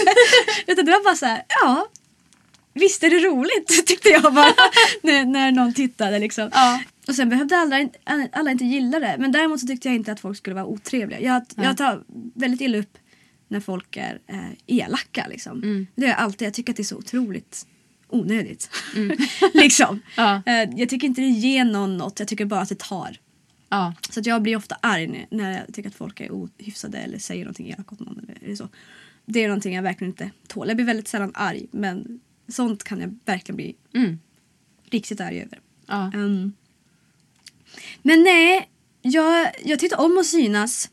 [0.67, 1.87] Utan det var bara så här, ja.
[2.73, 4.53] Visst är det roligt tyckte jag bara
[5.01, 6.49] när, när någon tittade liksom.
[6.53, 6.79] Ja.
[7.07, 7.89] Och sen behövde alla,
[8.31, 9.15] alla inte gilla det.
[9.19, 11.19] Men däremot så tyckte jag inte att folk skulle vara otrevliga.
[11.19, 12.03] Jag, jag tar
[12.35, 12.97] väldigt illa upp
[13.47, 15.87] när folk är eh, elaka liksom.
[15.95, 16.45] Det är alltid.
[16.45, 17.65] Jag tycker att det är så otroligt
[18.09, 18.69] onödigt.
[19.53, 19.99] liksom.
[20.17, 20.41] Ja.
[20.45, 22.19] Eh, jag tycker inte det ger någon något.
[22.19, 23.17] Jag tycker bara att det tar.
[23.69, 23.93] Ja.
[24.09, 27.17] Så att jag blir ofta arg när- när jag tycker att folk är ohyfsade eller
[27.19, 28.19] säger någonting elakt åt någon.
[28.19, 28.69] Eller, eller så.
[29.25, 30.67] Det är någonting jag verkligen inte tål.
[30.67, 34.19] Jag blir väldigt sällan arg men sånt kan jag verkligen bli Mm.
[34.89, 35.59] riktigt arg över.
[35.87, 36.11] Ja.
[36.15, 36.53] Um,
[38.01, 38.69] men nej,
[39.01, 40.89] jag, jag tyckte om att synas.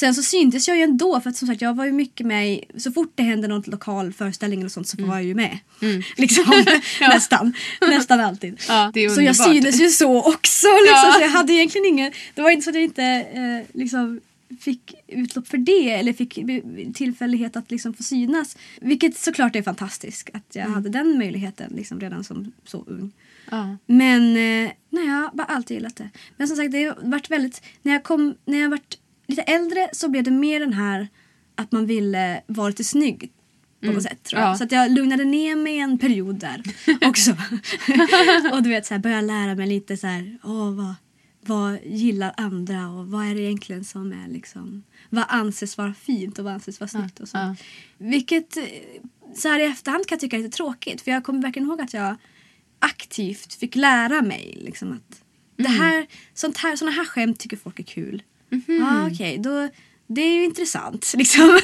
[0.00, 2.52] Sen så syntes jag ju ändå för att som sagt jag var ju mycket med
[2.52, 5.58] i, så fort det hände någon lokal föreställning eller sånt så var jag ju med.
[6.16, 6.64] Liksom
[7.00, 8.60] nästan, nästan alltid.
[8.68, 10.66] Ja, så jag syntes ju så också.
[10.82, 11.12] Liksom, Ja.
[11.16, 14.20] Så jag hade egentligen ingen, det var inte så att jag inte eh, liksom
[14.60, 16.38] fick utlopp för det eller fick
[16.94, 18.56] tillfällighet att liksom få synas.
[18.80, 23.12] Vilket såklart är fantastiskt att jag hade den möjligheten liksom redan som så ung.
[23.50, 23.76] Ja.
[23.86, 26.10] Men eh, nej, jag har bara alltid gillat det.
[26.36, 27.62] Men som sagt, det har varit väldigt...
[27.82, 28.96] När jag, kom, när jag varit
[29.30, 31.08] lite äldre så blev det mer den här
[31.54, 33.32] att man ville vara lite snygg
[33.80, 34.22] på något sätt.
[34.22, 34.50] Tror jag.
[34.50, 34.54] Ja.
[34.54, 36.62] Så att jag lugnade ner mig en period där
[37.08, 37.30] också.
[38.52, 40.94] och du vet, så här, började lära mig lite så här, åh, vad,
[41.40, 46.38] vad gillar andra och vad är det egentligen som är liksom, vad anses vara fint
[46.38, 47.36] och vad anses vara snyggt och så.
[47.36, 47.56] ja.
[47.98, 48.56] Vilket
[49.34, 51.80] så här i efterhand kan jag tycka är lite tråkigt för jag kommer verkligen ihåg
[51.80, 52.16] att jag
[52.78, 55.22] aktivt fick lära mig liksom att
[55.56, 58.22] det här, sånt här, såna här skämt tycker folk är kul.
[58.66, 59.68] Ja, okej, då
[60.06, 61.60] det är ju intressant liksom.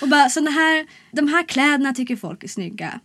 [0.00, 3.00] och bara såna här, de här kläderna tycker folk är snygga.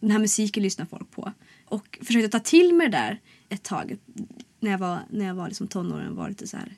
[0.00, 1.32] Den här musiken lyssnar folk på.
[1.64, 3.96] Och försökte ta till mig det där ett tag
[4.60, 6.76] när jag var, när jag var liksom tonåren var lite så här.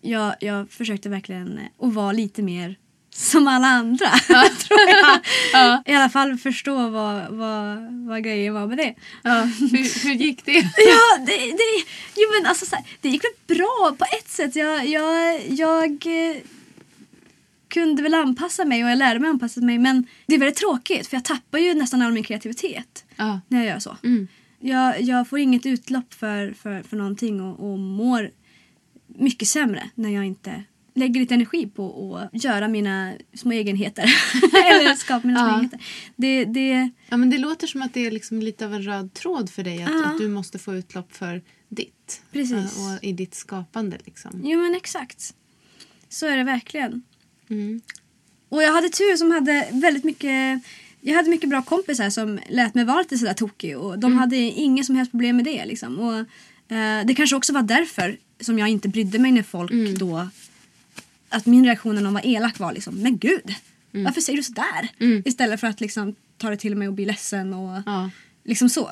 [0.00, 2.78] Jag, jag försökte verkligen eh, att vara lite mer
[3.16, 4.10] som alla andra.
[4.58, 4.80] tror
[5.52, 5.82] jag.
[5.86, 8.94] I alla fall förstå vad, vad, vad grejen var med det.
[9.22, 9.40] Ja.
[9.40, 10.52] Hur, hur gick det?
[10.76, 11.84] Ja, det, det,
[12.16, 14.56] jo, men alltså, så här, det gick väl bra på ett sätt.
[14.56, 16.36] Jag, jag, jag eh,
[17.68, 19.78] kunde väl anpassa mig och jag lärde mig anpassa mig.
[19.78, 23.40] Men det är väldigt tråkigt för jag tappar ju nästan all min kreativitet Ja.
[23.48, 23.96] när jag gör så.
[24.04, 24.28] Mm.
[24.60, 28.30] Jag, jag får inget utlopp för, för, för någonting och, och mår
[29.06, 30.62] mycket sämre när jag inte
[30.96, 34.04] lägger lite energi på att göra mina små egenheter.
[34.64, 35.52] Eller skapa mina små Ja.
[35.54, 35.80] egenheter.
[36.16, 39.14] Det, det, Ja, men det låter som att det är liksom lite av en röd
[39.14, 39.82] tråd för dig.
[39.82, 40.04] Att, Ja.
[40.06, 42.22] att du måste få utlopp för ditt.
[42.32, 42.74] Precis.
[42.78, 43.98] Ja, Och i ditt skapande.
[44.04, 44.40] Liksom.
[44.44, 45.34] jo men exakt.
[46.08, 47.02] Så är det verkligen.
[47.50, 47.80] Mm.
[48.48, 50.60] Och jag hade tur som hade väldigt mycket
[51.00, 54.36] jag hade mycket bra kompisar som lät mig vara lite sådär tokig och de hade
[54.36, 55.64] inget som helst problem med det.
[55.66, 55.98] Liksom.
[55.98, 56.18] Och,
[56.76, 60.28] eh, det kanske också var därför som jag inte brydde mig när folk då...
[61.36, 63.54] Att min reaktion när någon var elak var liksom, men gud,
[63.90, 64.88] varför säger du sådär?
[65.24, 68.10] Istället för att liksom ta det till mig och bli ledsen och Ja,
[68.44, 68.90] liksom så.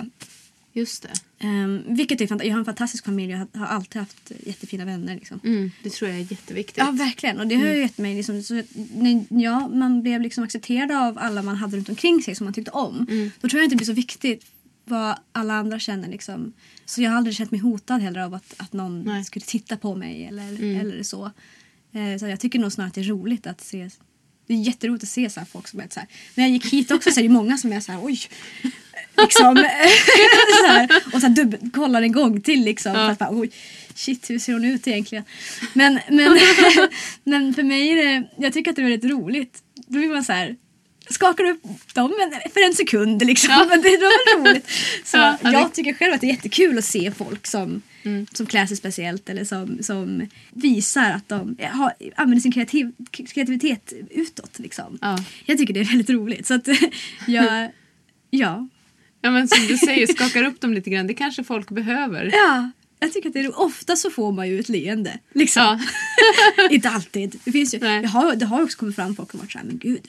[0.73, 1.47] just det.
[1.47, 4.85] Um, vilket är fanta- jag har en fantastisk familj och har- har alltid haft jättefina
[4.85, 5.15] vänner.
[5.15, 5.41] Liksom.
[5.45, 6.77] Mm, det tror jag är jätteviktigt.
[6.79, 7.41] Ja, verkligen.
[7.41, 8.15] Och det har ju gett mig...
[8.15, 8.55] Liksom, så,
[8.95, 12.55] när ja, man blev liksom accepterad av alla man hade runt omkring sig som man
[12.55, 13.07] tyckte om.
[13.41, 14.47] Då tror jag inte det blir så viktigt
[14.85, 16.09] vad alla andra känner.
[16.09, 16.53] Liksom.
[16.85, 19.25] Så jag har aldrig känt mig hotad heller av att, att någon Nej.
[19.25, 21.31] skulle titta på mig eller, eller så.
[21.95, 23.91] Eh, så jag tycker nog snarare att det är roligt att se
[24.47, 26.09] det är jätteroligt att se så folk som är så här.
[26.35, 28.21] När jag gick hit också så är det många som är så här oj.
[29.17, 29.57] Liksom.
[30.61, 32.93] så här, och så här dubbel, kollar en gång till liksom.
[32.93, 33.51] För att bara, oj,
[33.95, 35.25] shit hur ser hon ut egentligen?
[35.73, 36.39] Men, men,
[37.25, 39.63] men för mig är det, jag tycker att det är väldigt roligt.
[39.87, 40.57] Då blir man så här
[41.11, 42.13] skakar upp dem
[42.55, 43.51] för en sekund liksom.
[43.69, 44.71] Men det var roligt.
[45.05, 47.83] Så Ja, ja, det- jag tycker själv att det är jättekul att se folk som,
[48.33, 53.93] som klär sig speciellt eller som, som visar att de har, använder sin kreativ, kreativitet
[54.11, 54.59] utåt.
[54.59, 54.99] Liksom.
[55.01, 55.25] Ja.
[55.45, 56.47] Jag tycker det är väldigt roligt.
[56.47, 56.69] Så att
[57.27, 57.71] jag,
[58.31, 58.69] ja.
[59.21, 61.07] Ja, men som du säger, skakar upp dem lite grann.
[61.07, 62.31] Det kanske folk behöver.
[62.33, 63.61] ja, jag tycker att det är.
[63.61, 65.19] Ofta så får man ju ett leende.
[65.35, 65.63] Liksom.
[66.57, 66.69] Ja.
[66.71, 67.41] Inte alltid.
[67.45, 68.03] Det, finns ju, Nej.
[68.03, 70.09] jag har, det har också kommit fram folk som varit så här, men gud.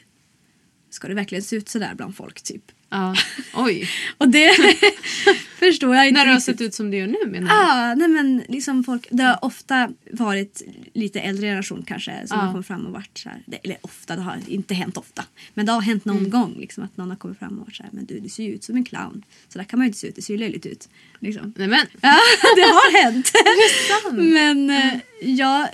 [0.95, 2.63] Ska det verkligen se ut så där bland folk typ?
[2.89, 3.15] Ja.
[3.53, 3.89] Oj.
[4.17, 4.51] Och det
[5.59, 7.53] förstår jag inte När du har sett ut som du gör nu menar du?
[7.55, 10.61] Ja, nej men liksom folk, det har ofta varit
[10.93, 12.43] lite äldre generation kanske som Ja.
[12.45, 15.25] har kommit fram och varit så här, det- eller ofta, det har inte hänt ofta.
[15.53, 16.17] Men det har hänt Mm.
[16.17, 18.29] någon gång liksom, att någon har kommit fram och varit så här, men du, du
[18.29, 19.23] ser ju ut som en clown.
[19.49, 20.89] Så där kan man ju inte se ut, det ser ju löjligt ut.
[21.19, 21.53] Liksom.
[21.57, 21.85] Nej men.
[22.01, 22.17] Ja,
[22.55, 23.27] det har hänt.
[23.27, 24.15] sant?
[24.19, 25.67] Men eh, jag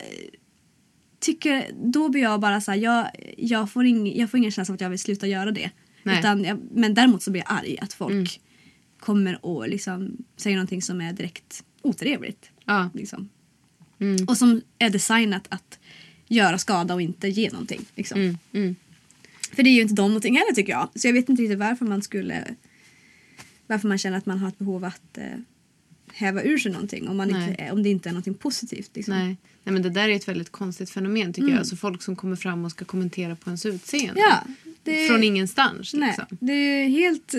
[1.21, 3.07] tycker, då blir jag bara så här, jag,
[3.37, 5.69] jag, får ing, jag får ingen känsla av att jag vill sluta göra det.
[6.03, 6.19] Nej.
[6.19, 8.41] Utan jag, men däremot så blir jag arg att folk
[8.99, 12.49] kommer och liksom säger någonting som är direkt otrevligt.
[12.65, 12.89] Ja.
[12.93, 13.29] Liksom.
[13.99, 14.25] Mm.
[14.27, 15.79] Och som är designat att
[16.27, 17.85] göra skada och inte ge någonting.
[17.95, 18.19] Liksom.
[18.21, 18.37] Mm.
[18.53, 18.75] Mm.
[19.55, 20.89] För det är ju inte de någonting heller tycker jag.
[20.95, 22.55] Så jag vet inte riktigt varför man skulle...
[23.67, 25.25] Varför man känner att man har ett behov att eh,
[26.13, 27.49] häva ur sig någonting om, man Nej.
[27.49, 28.91] inte, om det inte är någonting positivt.
[28.93, 29.13] Liksom.
[29.13, 29.37] Nej.
[29.63, 31.59] Nej men det där är ett väldigt konstigt fenomen tycker jag.
[31.59, 34.21] Alltså folk som kommer fram och ska kommentera på ens utseende.
[34.21, 34.43] Ja,
[34.83, 36.37] det, Från ingenstans nej, liksom.
[36.39, 37.33] det är helt,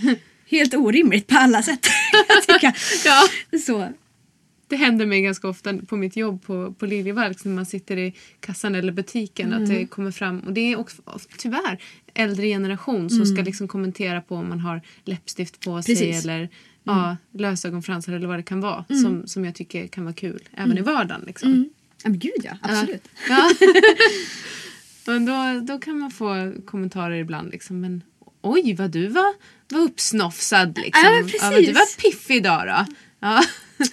[0.50, 1.86] helt orimligt på alla sätt.
[3.04, 3.28] Ja.
[3.58, 3.88] Så.
[4.68, 8.14] Det händer mig ganska ofta på mitt jobb på, på Liljevalchs när man sitter i
[8.40, 11.02] kassan eller butiken att det kommer fram och det är också
[11.38, 11.78] tyvärr
[12.14, 16.24] äldre generation som ska liksom kommentera på om man har läppstift på sig Precis.
[16.24, 16.48] eller
[16.86, 20.78] ja, lösögonfransar eller vad det kan vara som, som jag tycker kan vara kul även
[20.78, 21.22] i vardagen.
[21.26, 21.68] Liksom.
[22.02, 23.08] Ja, men gud ja, absolut.
[23.28, 23.50] Ja.
[25.06, 28.02] Men då, då kan man få kommentarer ibland liksom men
[28.42, 29.34] oj vad du var,
[29.68, 31.04] var uppsnofsad liksom.
[31.04, 31.74] Ja, men men du precis.
[31.74, 32.94] var piffig idag då.
[33.20, 33.42] Ja.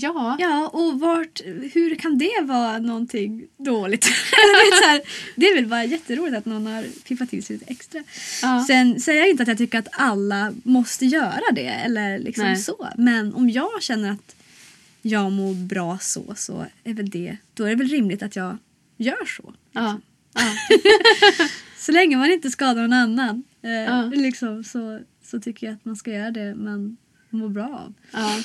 [0.00, 0.36] Ja.
[0.40, 1.40] Ja, och vart,
[1.72, 4.02] hur kan det vara någonting dåligt?
[4.30, 5.00] Det, är här,
[5.36, 8.02] det är väl bara jätteroligt att någon har piffat till sig lite extra.
[8.42, 8.64] Ja.
[8.66, 12.56] Sen säger jag inte att jag tycker att alla måste göra det eller liksom Nej.
[12.56, 12.88] så.
[12.96, 14.36] Men om jag känner att
[15.02, 18.56] jag mår bra så, så är väl det, då är det väl rimligt att jag
[18.96, 19.54] gör så.
[19.72, 20.00] Ja.
[20.34, 20.52] Ja.
[21.78, 24.02] Så länge man inte skadar någon annan eh, Ja.
[24.14, 26.96] liksom, så, så tycker jag att man ska göra det man
[27.30, 27.94] mår bra av.
[28.12, 28.42] Ja.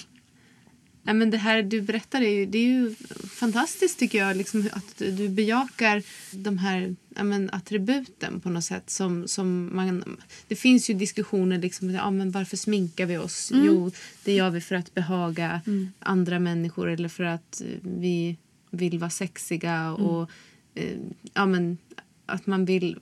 [1.04, 2.96] Ja, men det här du berättar är ju, det är ju
[3.30, 4.38] fantastiskt tycker jag.
[4.38, 8.89] Liksom, att du bejakar de här ja, men, attributen på något sätt.
[8.89, 13.52] Som, som man, det finns ju diskussioner liksom, ja, men varför sminkar vi oss?
[13.54, 13.92] Jo,
[14.24, 15.62] det gör vi för att behaga
[16.00, 18.38] andra människor eller för att eh, vi
[18.72, 19.92] vill vara sexiga.
[19.92, 20.30] och
[20.76, 20.98] eh,
[21.34, 21.78] ja, men,
[22.26, 23.00] Att man vill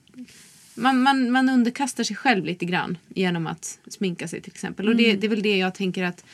[0.74, 4.88] man, man, man underkastar sig själv lite grann genom att sminka sig till exempel.
[4.88, 6.24] Och det, det är väl det jag tänker att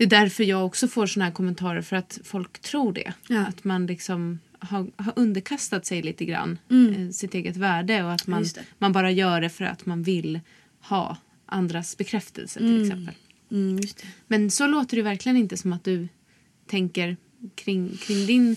[0.00, 3.12] det är därför jag också får såna här kommentarer för att folk tror det.
[3.28, 3.46] Ja.
[3.46, 8.26] Att man liksom har, har underkastat sig lite grann eh, sitt eget värde och att
[8.26, 8.44] man,
[8.78, 10.40] man bara gör det för att man vill
[10.80, 13.14] ha andras bekräftelse till exempel.
[13.50, 14.06] Mm, just det.
[14.26, 16.08] Men så låter det verkligen inte som att du
[16.66, 17.16] tänker
[17.54, 18.56] kring, kring din,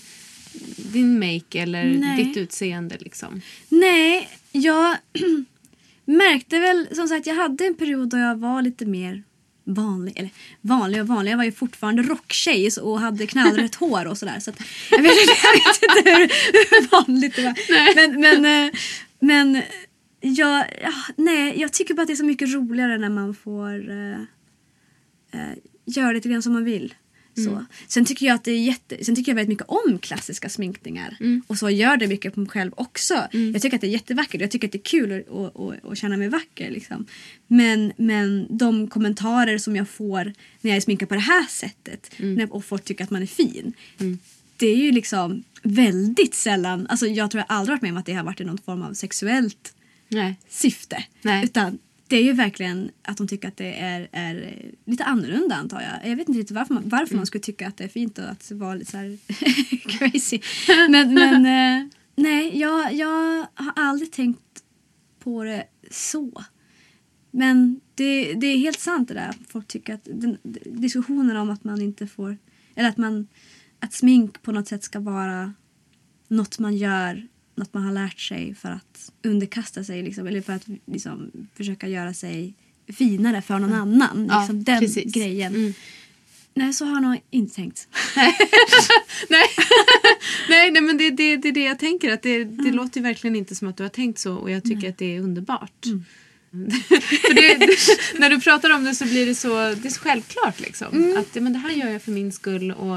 [0.94, 2.24] din make eller Nej.
[2.24, 3.42] ditt utseende liksom.
[3.70, 4.98] Nej, jag
[6.06, 9.24] märkte väl som sagt jag hade en period då jag var lite mer
[9.66, 10.14] vanlig.
[10.20, 10.30] Eller
[10.62, 14.40] vanlig och vanlig, jag var ju fortfarande rocktjej och hade knallrött hår och sådär.
[14.40, 14.52] Så
[14.92, 17.96] jag, vet, inte- jag vet inte hur, hur vanligt det var.
[17.96, 18.74] Men, men, eh,
[19.20, 19.62] men
[20.22, 23.90] jag, ja, nej, jag tycker bara att det är så mycket roligare när man får
[23.92, 24.20] eh,
[25.42, 25.54] eh,
[25.86, 26.94] göra lite grann som man vill.
[27.36, 27.66] Så.
[27.88, 31.18] Sen, tycker jag att det är jätte, sen tycker jag väldigt mycket om klassiska sminkningar.
[31.48, 33.28] Och så gör det mycket på mig själv också.
[33.32, 34.42] Jag tycker att det är jättevackert.
[34.42, 36.72] Jag tycker att det är kul att, att, att, att känna mig vacker.
[36.72, 37.06] Liksom.
[37.48, 42.12] Men, men de kommentarer som jag får när jag är sminkad på det här sättet
[42.18, 43.74] när, och folk tycker att man är fin.
[44.58, 48.06] Det är ju liksom väldigt sällan, alltså jag tror jag aldrig varit med om att
[48.06, 49.74] det har varit i någon form av sexuellt
[50.08, 50.36] Nej.
[50.50, 51.04] syfte.
[51.22, 51.44] Nej.
[51.44, 51.80] Utan
[52.14, 56.12] det är ju verkligen att de tycker att det är, är lite annorlunda antar jag.
[56.12, 58.30] Jag vet inte riktigt varför man, varför man skulle tycka att det är fint och
[58.30, 59.18] att vara lite så här
[59.98, 60.40] crazy.
[60.90, 61.46] Men, men
[61.82, 64.64] eh, nej, jag, jag har aldrig tänkt
[65.20, 66.44] på det så.
[67.32, 69.34] Men det, det är helt sant det där.
[69.48, 72.38] Folk tycker att den, diskussionen om att man inte får,
[72.76, 73.28] eller att man,
[73.80, 75.54] att smink på något sätt ska vara
[76.28, 80.54] något man gör, något man har lärt sig för att underkasta sig liksom, eller för
[80.54, 82.54] att liksom, försöka göra sig
[82.88, 84.28] finare för någon annan.
[84.30, 85.14] Ja, Liksom, den precis.
[85.14, 85.56] grejen.
[85.56, 85.74] Mm.
[86.56, 87.88] Nej, så har jag nog inte tänkt.
[88.16, 88.36] nej.
[90.50, 92.14] nej, nej, men det, det, det är det jag tänker.
[92.14, 94.64] Att det, det låter ju verkligen inte som att du har tänkt så och jag
[94.64, 95.86] tycker att det är underbart.
[97.22, 100.00] för det, det, när du pratar om det så blir det så, det är så
[100.00, 100.60] självklart.
[100.60, 101.16] Liksom.
[101.18, 102.96] Att ja, men det här gör jag för min skull och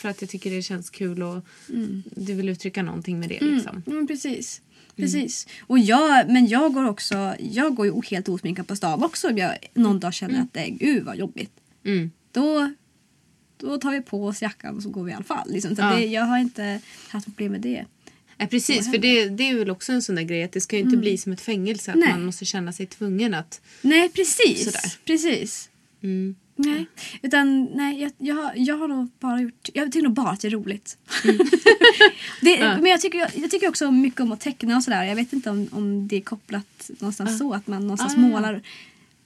[0.00, 1.44] för att jag tycker det känns kul och
[2.04, 3.40] du vill uttrycka någonting med det.
[3.40, 3.82] Liksom.
[3.86, 4.62] Mm, precis.
[4.96, 5.46] Precis.
[5.66, 9.38] Och jag, men jag går också, jag går ju helt osminkad på stan också om
[9.38, 11.52] jag någon dag känner att det är gud vad jobbigt.
[11.84, 12.10] Mm.
[12.32, 12.72] Då,
[13.58, 15.52] då tar vi på oss jackan och så går vi i alla fall.
[15.52, 15.76] Liksom.
[15.76, 15.96] Så Ja.
[15.96, 17.84] det, jag har inte haft problem med det.
[18.36, 20.76] Ja, precis, för det, det är väl också en sån där grej att det ska
[20.76, 22.08] ju inte bli som ett fängelse att Nej.
[22.08, 23.60] man måste känna sig tvungen att...
[23.82, 24.64] Nej, precis.
[24.64, 24.94] Sådär.
[25.04, 25.70] Precis.
[26.66, 26.86] Nej,
[27.22, 29.68] utan nej, jag, jag, har- jag har nog bara gjort...
[29.74, 30.98] Jag tycker nog bara att det är roligt.
[32.40, 35.02] det, Men jag tycker, jag tycker också mycket om att teckna och sådär.
[35.04, 38.28] Jag vet inte om, om det är kopplat någonstans så att man någonstans Ja, ja,
[38.28, 38.32] ja.
[38.34, 38.62] målar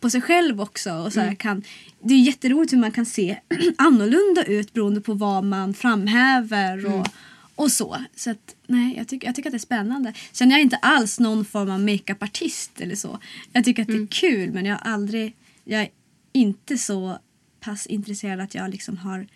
[0.00, 0.92] på sig själv också.
[0.92, 1.62] Och så kan,
[2.00, 3.38] det är jätteroligt hur man kan se
[3.78, 7.06] annorlunda ut beroende på vad man framhäver och,
[7.54, 7.96] och så.
[8.16, 10.12] Så att, nej, jag, tycker, jag tycker att det är spännande.
[10.32, 13.18] Sen är jag inte alls någon form av makeupartist eller så.
[13.52, 15.34] Jag tycker att det är kul men jag har aldrig...
[15.64, 15.88] Jag är
[16.32, 17.18] inte så
[17.64, 19.26] pass intresserad att jag liksom har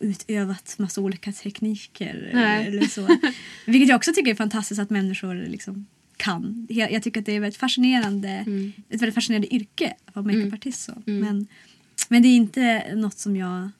[0.00, 2.30] utövat massa olika tekniker.
[2.34, 2.66] Nej.
[2.66, 3.08] Eller så.
[3.66, 6.66] Vilket jag också tycker är fantastiskt att människor liksom kan.
[6.70, 8.44] Jag, jag tycker att det är väldigt fascinerande,
[8.88, 10.84] ett väldigt fascinerande yrke att vara makeupartist.
[10.84, 10.92] Så.
[11.04, 11.46] Men,
[12.08, 13.70] men det är inte något som jag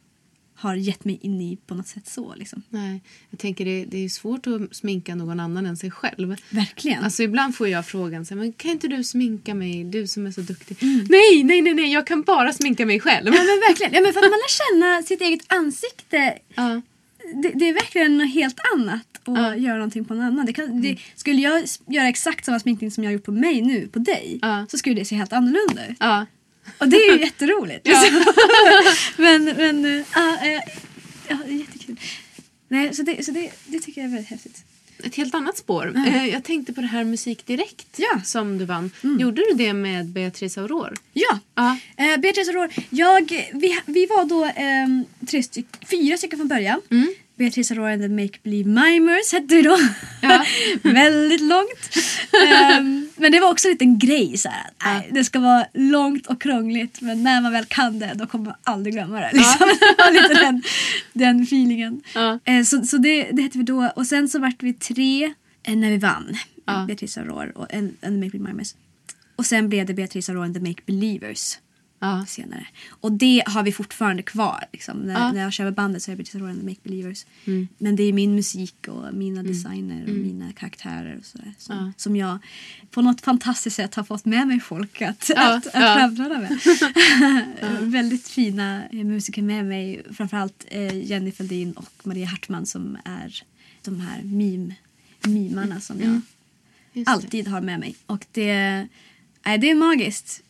[0.57, 2.35] har gett mig in i på något sätt så.
[2.35, 2.63] Liksom.
[2.69, 3.01] Nej,
[3.31, 6.37] jag tänker det, det är svårt att sminka någon annan än sig själv.
[6.51, 7.05] Verkligen.
[7.05, 10.27] Alltså ibland får jag frågan så här, men kan inte du sminka mig, du som
[10.27, 10.77] är så duktig?
[11.11, 13.27] Nej, nej, nej, nej, jag kan bara sminka mig själv.
[13.27, 13.95] Ja men verkligen.
[13.95, 16.39] Ja, men för att man lär känna sitt eget ansikte.
[16.55, 16.81] Ja.
[17.43, 19.57] Det, det är verkligen något helt annat att Ja.
[19.57, 20.47] göra någonting på någon annan.
[20.47, 23.63] Det kan, det, skulle jag göra exakt samma sminkning som jag har gjort på mig
[23.63, 24.67] nu, på dig, Ja.
[24.71, 25.97] så skulle det se helt annorlunda ut.
[26.01, 26.27] Ja.
[26.79, 27.87] Och det är ju jätteroligt.
[29.17, 30.61] men men äh, ja, eh,
[31.29, 31.97] ja, det är jättekul.
[32.69, 34.65] Nej, så det, så det, det tycker jag är väldigt häftigt.
[35.05, 35.93] Ett helt annat spår.
[36.07, 38.21] Eh, Jag tänkte på det här Musik Direkt Ja.
[38.25, 38.91] som du vann.
[39.21, 40.95] Gjorde du det med Beatrice Aurore?
[41.13, 41.39] Ja.
[41.55, 41.77] Ja.
[41.97, 46.81] Eh, Beatrice Aurore, jag, vi, vi var då ehm, tre styck, fyra stycken från början.
[47.37, 49.79] Beatrice Aurore and the Make Believe Mimers hette vi då.
[50.23, 50.45] Ja.
[50.83, 51.97] Väldigt långt.
[52.47, 54.37] Ehm, men det var också en liten grej.
[54.37, 57.99] Så här, att, nej, det ska vara långt och krångligt men när man väl kan
[57.99, 59.31] det då kommer man aldrig glömma det.
[59.33, 59.59] Liksom.
[59.99, 60.63] var lite den,
[61.13, 62.03] den feelingen.
[62.15, 62.39] Ja.
[62.45, 63.93] Eh, så så det, det hette vi då.
[63.97, 66.37] Och sen så vart vi tre eh, när vi vann.
[66.67, 66.85] Ja.
[66.87, 68.75] Beatrice Aurore och and, and the Make Believe Mimers.
[69.37, 71.59] Och sen blev det Beatrice Aurore and the Make Believers
[72.05, 72.25] Ja.
[72.27, 72.67] senare.
[72.89, 74.65] Och det har vi fortfarande kvar.
[74.73, 74.99] Liksom.
[74.99, 75.33] När, Ja.
[75.33, 77.27] när jag kör med bandet så är Aurore and the Make Believers.
[77.79, 81.55] Men det är min musik och mina designer och mina karaktärer och sådär.
[81.59, 81.93] Som, Ja.
[81.97, 82.39] som jag
[82.91, 86.59] på något fantastiskt sätt har fått med mig folk att, att, att framträda med.
[87.81, 90.03] Väldigt fina eh, musiker med mig.
[90.13, 93.43] Framförallt eh, Jenny Fälldin och Maria Hartman som är
[93.83, 94.75] de här meme,
[95.27, 96.21] mimarna som jag
[96.93, 97.13] Just det.
[97.13, 97.97] alltid har med mig.
[98.07, 98.87] Och det,
[99.47, 100.43] nej, det är magiskt.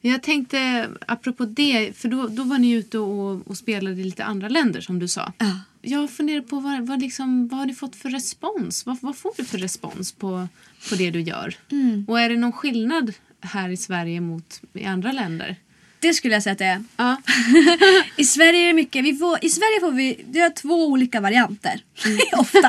[0.00, 4.24] Jag tänkte, apropå det, för då, då var ni ute och, och spelade i lite
[4.24, 5.32] andra länder som du sa.
[5.38, 5.60] Ja.
[5.82, 8.86] Jag funderar på vad, vad, liksom, vad har ni fått för respons?
[8.86, 10.48] Vad, vad får du för respons på,
[10.88, 11.54] på det du gör?
[11.70, 12.04] Mm.
[12.08, 15.56] Och är det någon skillnad här i Sverige mot i andra länder?
[16.00, 16.84] Det skulle jag säga att det är.
[16.96, 17.16] Ja.
[18.16, 19.04] I Sverige är det mycket.
[19.04, 21.80] Vi får, I Sverige får vi det är två olika varianter.
[22.04, 22.18] Mm.
[22.38, 22.68] Ofta.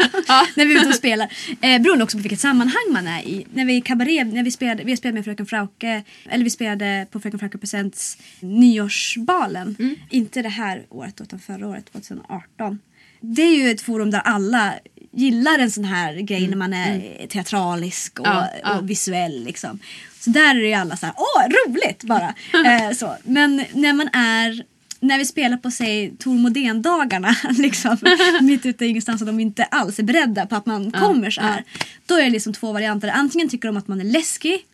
[0.56, 1.34] när vi är ute och spelar.
[1.62, 3.46] Eh, beroende också på vilket sammanhang man är i.
[3.54, 6.04] När vi i när vi spelade, vi spelade med Fröken Frauke.
[6.30, 9.76] Eller vi spelade på Fröken Frauke Presents nyårsbalen.
[9.80, 9.96] Mm.
[10.10, 12.80] Inte det här året utan förra året, 2018.
[13.22, 14.74] Det är ju ett forum där alla
[15.12, 18.38] gillar en sån här grej när man är teatralisk och, Mm.
[18.38, 18.78] Ja, ja.
[18.78, 19.44] och visuell.
[19.44, 19.80] Liksom.
[20.22, 22.34] Så där är ju alla så här, åh roligt bara.
[22.66, 23.18] eh, så.
[23.24, 24.64] Men när man är
[25.04, 27.98] när vi spelar på säg Tor Modén-dagarna liksom,
[28.42, 31.42] mitt ute i ingenstans och de inte alls är beredda på att man kommer så
[31.42, 31.64] här.
[32.06, 33.08] Då är det liksom två varianter.
[33.08, 34.66] Antingen tycker de att man är läskig.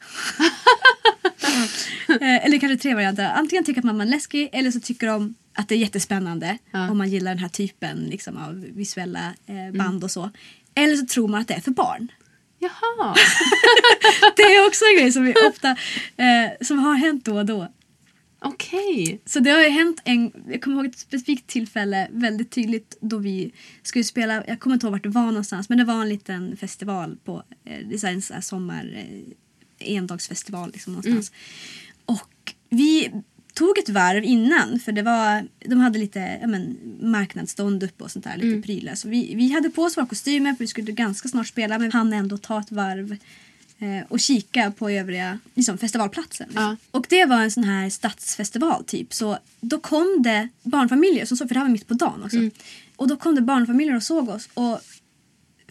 [2.22, 3.32] eh, eller kanske tre varianter.
[3.36, 6.58] Antingen tycker de att man är läskig eller så tycker de att det är jättespännande
[6.72, 6.90] Ja.
[6.92, 10.30] om man gillar den här typen liksom, av visuella eh, band och så.
[10.76, 12.12] Eller så tror man att det är för barn.
[12.60, 13.16] Jaha.
[14.36, 15.70] Det är också en grej som, vi ofta,
[16.18, 17.68] eh, som har hänt då och då.
[18.40, 19.22] Okej.
[19.26, 23.18] Så det har ju hänt en, jag kommer ihåg ett specifikt tillfälle väldigt tydligt då
[23.18, 23.52] vi
[23.84, 26.58] skulle spela, jag kommer inte ihåg vart det var någonstans men det var en liten
[26.58, 31.32] festival på, eh, det är en sommar, eh, endagsfestival liksom någonstans.
[32.06, 33.12] Och vi
[33.58, 38.12] tog ett varv innan för det var, de hade lite ja, men, marknadsstånd uppe och
[38.12, 38.96] sånt där, lite prylar.
[38.96, 41.92] Så vi, vi hade på oss våra kostymer för vi skulle ganska snart spela men
[41.92, 43.18] hann ändå ta ett varv
[43.80, 46.48] eh, och kika på övriga liksom, festivalplatsen.
[46.48, 46.64] Liksom.
[46.64, 46.76] Ja.
[46.92, 49.14] Och det var en sån här stadsfestival typ.
[49.14, 52.38] Så då kom det barnfamiljer som såg, för det här var mitt på dagen också.
[52.96, 54.50] Och då kom det barnfamiljer och såg oss.
[54.54, 54.80] Och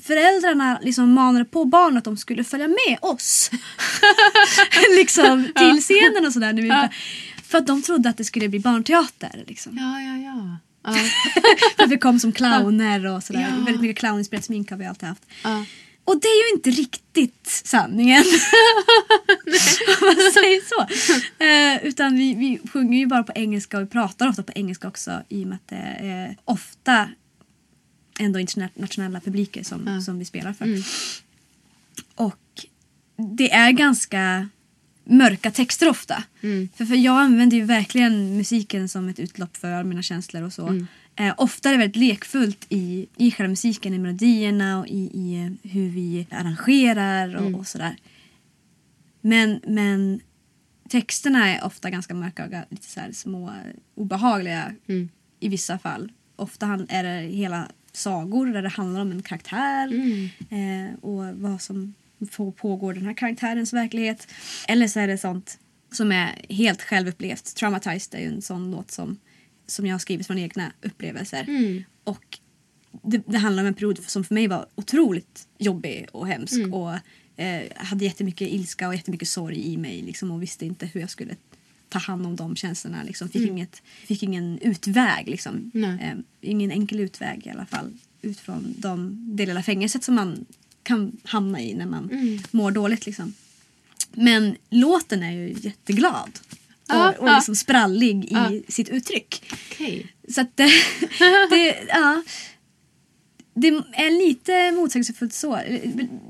[0.01, 3.51] föräldrarna liksom manade på barnen att de skulle följa med oss.
[4.99, 6.53] liksom till scenen och sådär.
[6.53, 6.89] Ja.
[7.49, 9.45] För att de trodde att det skulle bli barnteater.
[9.47, 9.79] Liksom.
[9.79, 10.59] Ja, ja, ja.
[10.83, 10.93] ja.
[11.77, 13.41] För vi kom som clowner och sådär.
[13.41, 13.65] Ja.
[13.65, 15.27] Väldigt mycket clowninspirerat smink har vi alltid haft.
[15.45, 15.65] ja.
[16.07, 18.23] Och det är ju inte riktigt sanningen.
[20.01, 20.87] Om man säger så.
[21.45, 24.89] Eh, utan vi, vi sjunger ju bara på engelska och vi pratar ofta på engelska
[24.89, 27.09] också i och med att det är ofta
[28.19, 30.65] ändå internationella publiker som, som vi spelar för.
[33.37, 34.49] det är ganska
[35.07, 36.23] mörka texter ofta.
[36.75, 40.69] För, för jag använder ju verkligen musiken som ett utlopp för mina känslor och så.
[41.17, 45.45] Eh, ofta är det väldigt lekfullt i, i själva musiken, i melodierna och i, i
[45.45, 47.97] eh, hur vi arrangerar och, och sådär.
[49.21, 50.21] Men, men
[50.89, 53.53] texterna är ofta ganska mörka och lite så små
[53.95, 54.75] obehagliga
[55.41, 56.13] i vissa fall.
[56.37, 59.93] Ofta är det hela sagor där det handlar om en karaktär
[60.51, 61.95] eh, och vad som
[62.57, 64.29] pågår den här karaktärens verklighet.
[64.69, 65.59] Eller så är det sånt
[65.93, 67.55] som är helt självupplevt.
[67.55, 69.19] Traumatized är ju en sån låt som,
[69.67, 71.47] som jag har skrivit från egna upplevelser.
[72.05, 72.39] Och
[73.03, 76.55] det, det handlar om en period som för mig var otroligt jobbig och hemsk.
[76.73, 76.95] Och
[77.43, 81.11] eh, hade jättemycket ilska och jättemycket sorg i mig liksom, och visste inte hur jag
[81.11, 81.37] skulle
[81.89, 83.03] ta hand om de känslorna.
[83.03, 83.29] Liksom.
[83.29, 85.29] Fick, inget, fick ingen utväg.
[85.29, 85.71] Liksom.
[86.01, 87.93] Eh, ingen enkel utväg i alla fall.
[88.23, 90.47] Ut från de, det lilla fängelset som man
[90.87, 92.11] kan hamna i när man
[92.51, 93.07] mår dåligt.
[93.07, 93.35] Liksom.
[94.13, 96.31] Men låten är ju jätteglad.
[96.89, 98.53] Ja, och liksom sprallig i Ja.
[98.69, 99.53] sitt uttryck.
[99.71, 100.07] Okej.
[100.29, 100.65] Så att det,
[101.51, 102.23] det, ja,
[103.55, 105.61] det är lite motsägelsefullt så.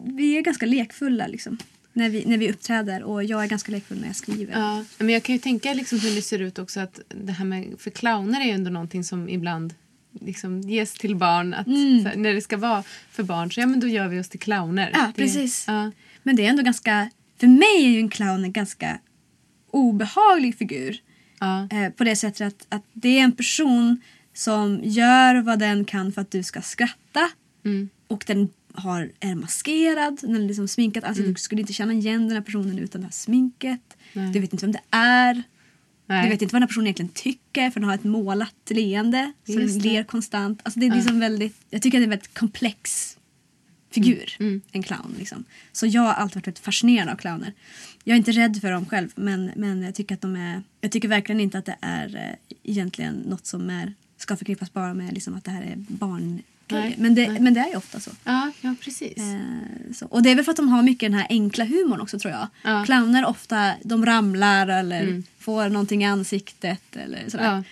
[0.04, 1.58] Vi är ganska lekfulla liksom,
[1.92, 4.52] när, vi, när vi uppträder och jag är ganska lekfull när jag skriver.
[4.60, 7.44] Ja, men jag kan ju tänka liksom hur det ser ut också att det här
[7.44, 9.74] med, för clowner är ju ändå någonting som ibland
[10.20, 11.54] liksom ges till barn.
[11.54, 12.04] Att, Mm.
[12.06, 14.40] här, när det ska vara för barn så ja men då gör vi oss till
[14.40, 14.90] clowner.
[14.94, 15.64] Ja, Det- precis.
[15.68, 15.90] Ja.
[16.22, 17.10] Men det är ändå ganska,
[17.40, 18.98] för mig är ju en clown en ganska
[19.70, 20.96] obehaglig figur.
[21.40, 21.68] Ja.
[21.70, 24.00] Eh, på det sättet att, att det är en person
[24.34, 27.30] som gör vad den kan för att du ska skratta.
[27.64, 27.88] Mm.
[28.08, 31.04] Och den har, är maskerad, den är liksom sminkad.
[31.04, 31.34] Alltså Mm.
[31.34, 33.96] Du skulle inte känna igen den här personen utan det här sminket.
[34.12, 34.32] Nej.
[34.32, 35.42] Du vet inte vem det är.
[36.06, 36.22] Nej.
[36.22, 39.32] Du vet inte vad den här personen egentligen tycker för den har ett målat leende.
[39.44, 39.82] Det.
[39.82, 40.60] ler konstant.
[40.62, 43.16] Alltså det är liksom väldigt, jag tycker att det är en väldigt komplex
[43.90, 44.36] figur.
[44.38, 44.60] Mm.
[44.72, 45.14] En clown.
[45.18, 45.44] Liksom.
[45.72, 47.52] Så jag har alltid varit väldigt fascinerad av clowner.
[48.04, 50.92] Jag är inte rädd för dem själv men, men jag tycker att de är Jag
[50.92, 55.14] tycker verkligen inte att det är eh, egentligen något som är, ska förknippas bara med
[55.14, 56.42] liksom, att det här är barn
[56.96, 57.40] Men, det, nej.
[57.40, 58.10] men det är ju ofta så.
[58.24, 59.18] Ja, ja, precis.
[59.18, 60.06] Eh, så.
[60.06, 62.32] Och det är väl för att de har mycket den här enkla humorn också tror
[62.32, 62.48] jag.
[62.62, 62.70] Ja.
[62.70, 62.84] Mm.
[62.84, 67.44] Clowner ofta, de ramlar eller får någonting i ansiktet eller sådär.
[67.56, 67.62] Ja.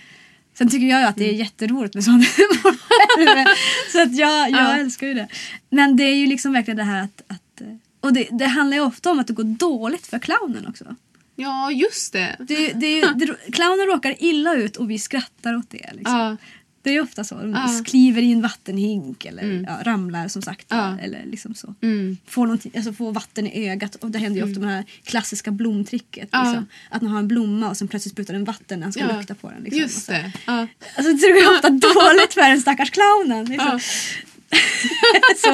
[0.58, 3.48] Sen tycker jag ju att det är jätteroligt med sån humor.
[3.92, 4.76] Så att jag, jag Ja.
[4.76, 5.28] älskar ju det.
[5.70, 7.62] Men det är ju liksom verkligen det här att, att
[8.00, 10.96] och det, det handlar ju ofta om att det går dåligt för clownen också.
[11.36, 12.36] ja, just det.
[12.38, 15.90] Det, det, det, clownen råkar illa ut och vi skrattar åt det.
[15.94, 16.16] Liksom.
[16.18, 16.36] Ja.
[16.84, 17.34] Det är ju ofta så.
[17.34, 17.82] De Ja.
[17.84, 19.64] kliver i en vattenhink eller Mm.
[19.68, 20.66] ja, ramlar som sagt.
[20.68, 20.98] Ja.
[20.98, 21.74] Eller liksom så.
[21.80, 22.16] Mm.
[22.26, 23.94] Får, alltså får vatten i ögat.
[23.94, 26.22] Och det händer ju ofta med det här klassiska blomtricket.
[26.22, 26.66] Liksom.
[26.90, 29.34] Att man har en blomma och sen plötsligt sprutar den vatten när han ska lukta
[29.34, 29.62] på den.
[29.62, 29.80] Liksom.
[29.80, 30.32] Just det.
[30.46, 30.66] Ja.
[30.96, 33.44] Alltså, det jag ofta dåligt för den stackars clownen.
[33.44, 33.80] Liksom.
[35.36, 35.48] Så,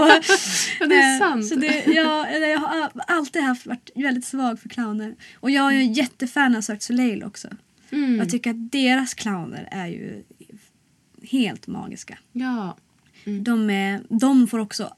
[0.80, 1.46] Ja, det är eh, sant.
[1.48, 5.14] Så det, ja, jag har alltid haft, varit väldigt svag för clowner.
[5.34, 7.48] Och jag är ju jättefan av Cirque Soleil också.
[7.92, 8.18] Mm.
[8.18, 10.22] Jag tycker att deras clowner är ju
[11.30, 12.18] helt magiska.
[12.32, 12.76] Ja.
[13.42, 14.96] De, är, de får också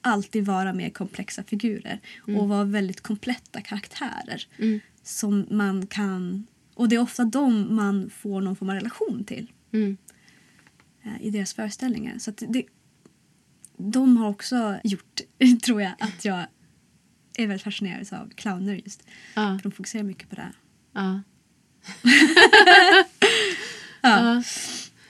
[0.00, 2.00] alltid vara mer komplexa figurer
[2.36, 4.46] och vara väldigt kompletta karaktärer.
[4.58, 4.80] Mm.
[5.02, 6.46] Som man kan...
[6.74, 9.96] Och det är ofta de man får någon form av relation till Mm.
[11.02, 12.18] eh, i deras föreställningar.
[12.18, 12.64] Så det,
[13.76, 15.20] de har också gjort,
[15.64, 16.46] tror jag, att jag
[17.38, 19.02] är väldigt fascinerad av clowner just.
[19.34, 19.58] Ja.
[19.58, 20.42] För de fokuserar mycket på det.
[20.42, 20.54] här.
[20.92, 21.22] Ja.
[24.02, 24.42] Ja.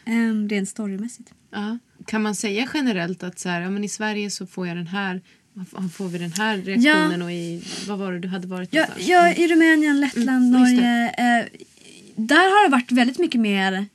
[0.07, 1.30] Um, rent storymässigt.
[1.50, 1.78] Ja.
[2.07, 4.86] Kan man säga generellt att så här, ja, men i Sverige så får jag den
[4.86, 5.20] här
[5.92, 9.32] får vi den här reaktionen och i vad var det du hade varit Ja, ja,
[9.32, 10.50] I Rumänien, Lettland, Mm.
[10.50, 11.09] Norge.
[11.09, 11.46] Eh,
[12.16, 13.86] där har det varit väldigt mycket mer...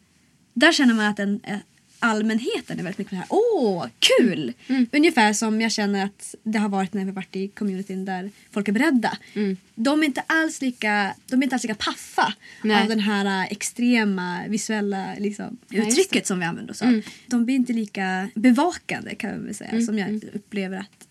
[0.53, 1.57] Där känner man att den, eh,
[2.01, 3.25] allmänheten är väldigt mycket här.
[3.29, 4.53] Åh, kul!
[4.67, 4.87] Mm.
[4.91, 8.67] Ungefär som jag känner att det har varit när vi varit i communityn där folk
[8.67, 9.17] är beredda.
[9.33, 9.57] Mm.
[9.75, 12.33] De är inte alls lika, de är inte alls lika paffa
[12.63, 12.81] Nej.
[12.81, 16.27] av den här eh, extrema visuella liksom, uttrycket det.
[16.27, 16.87] som vi använder oss av.
[16.87, 17.01] Mm.
[17.27, 21.07] De blir inte lika bevakande kan man väl säga Mm, som jag upplever att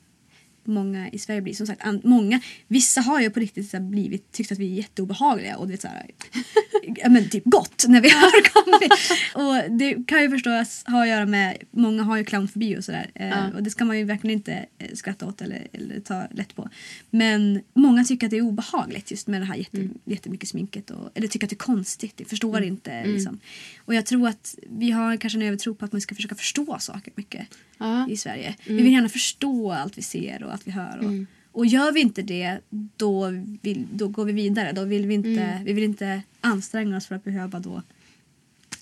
[0.64, 1.54] många i Sverige blir.
[1.54, 5.56] Som sagt, många, vissa har ju på riktigt så blivit, tyckt att vi är jätteobehagliga
[5.56, 6.10] och så här,
[6.96, 8.92] ja, men typ gott när vi har kommit.
[9.34, 13.10] Och det kan ju förstås ha att göra med, många har ju clownfobi och sådär.
[13.14, 13.50] Eh, Ja.
[13.56, 16.68] Och det ska man ju verkligen inte eh, skratta åt eller, eller ta lätt på.
[17.10, 19.98] Men många tycker att det är obehagligt just med det här jätte, Mm.
[20.04, 20.90] jättemycket sminket.
[20.90, 23.04] Och, eller tycker att det är konstigt, de förstår inte.
[23.06, 23.38] Liksom.
[23.90, 26.78] Och jag tror att vi har kanske en övertro på att man ska försöka förstå
[26.80, 27.46] saker mycket
[27.78, 28.08] Ja.
[28.08, 28.56] i Sverige.
[28.66, 30.98] Vi vill gärna förstå allt vi ser och allt vi hör.
[30.98, 32.60] Och, och gör vi inte det,
[32.96, 33.28] då,
[33.62, 34.72] vill, då går vi vidare.
[34.72, 37.82] Då vill vi, inte, vi vill inte anstränga oss för att behöva då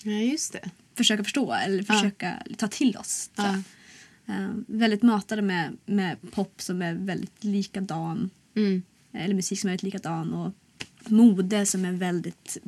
[0.02, 0.70] ja, just det.
[0.94, 3.30] försöka förstå eller försöka ta till oss.
[3.34, 3.62] Ja.
[4.26, 8.30] Eh, väldigt matade med, med pop som är väldigt likadan.
[8.56, 8.82] Mm.
[9.12, 10.32] Eller musik som är väldigt likadan.
[10.34, 10.52] Och
[11.11, 12.59] mode som är väldigt...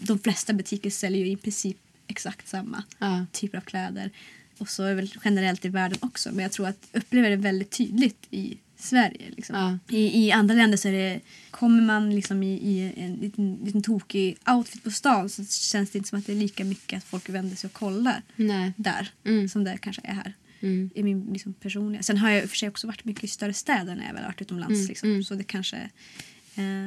[0.00, 1.76] De flesta butiker säljer ju i princip
[2.06, 3.26] exakt samma Ja.
[3.32, 4.10] typer av kläder.
[4.58, 6.28] Och så är det väl generellt i världen också.
[6.32, 9.30] Men jag tror att upplever det väldigt tydligt i Sverige.
[9.36, 9.56] Liksom.
[9.88, 9.96] Ja.
[9.96, 11.20] I, I andra länder så är det,
[11.50, 15.98] kommer man liksom i, i en liten, liten tokig outfit på stan så känns det
[15.98, 18.72] inte som att det är lika mycket att folk vänder sig och kollar Nej.
[18.76, 19.48] där Mm.
[19.48, 20.34] som det kanske är här.
[20.60, 20.90] Mm.
[20.94, 22.02] I min liksom, personliga.
[22.02, 24.40] Sen har jag för sig också varit mycket i större städer när jag väl varit
[24.42, 24.74] utomlands.
[24.76, 25.08] Mm, Liksom.
[25.08, 25.24] mm.
[25.24, 25.90] Så det kanske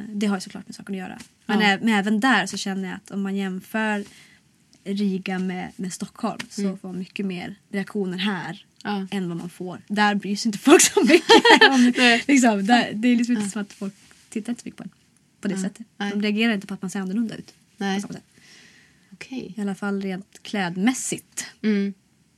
[0.09, 1.19] det har ju såklart med saken att göra.
[1.45, 1.77] Men, Ja.
[1.81, 4.03] men även där så känner jag att om man jämför
[4.85, 6.77] Riga med, med Stockholm så Mm.
[6.77, 9.07] får man mycket mer reaktioner här Ja.
[9.11, 9.81] än vad man får.
[9.87, 11.29] Där bryr sig inte folk så mycket.
[11.71, 11.93] om,
[12.27, 13.93] liksom, där, det är liksom inte som att folk
[14.29, 14.89] tittar inte så mycket på en
[15.41, 15.61] på det Ja.
[15.61, 15.85] sättet.
[15.97, 17.53] De reagerar inte på att man ser annorlunda ut.
[17.77, 18.01] Nej.
[18.01, 18.13] På.
[19.13, 19.53] Okej.
[19.57, 21.45] I alla fall rent klädmässigt.
[21.61, 21.93] Mm.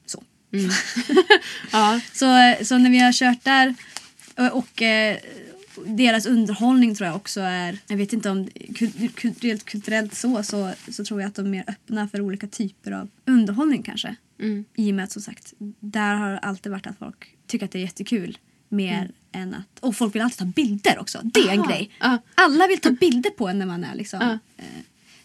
[0.05, 0.23] Så.
[0.53, 0.69] Mm.
[1.71, 1.99] ja.
[2.13, 3.75] Så, så när vi har kört där
[4.37, 5.17] och, och eh,
[5.85, 8.47] deras underhållning tror jag också är, jag vet inte om
[9.39, 12.91] rent kulturellt så, så, så tror jag att de är mer öppna för olika typer
[12.91, 14.15] av underhållning kanske.
[14.39, 14.65] Mm.
[14.75, 17.71] I och med att som sagt, där har det alltid varit att folk tycker att
[17.71, 18.37] det är jättekul.
[18.69, 21.21] Mer än att, och folk vill alltid ta bilder också.
[21.23, 21.69] Det är en Aha.
[21.69, 21.89] grej.
[21.99, 22.17] Ja.
[22.35, 24.21] Alla vill ta bilder på en när man är liksom
[24.57, 24.65] eh,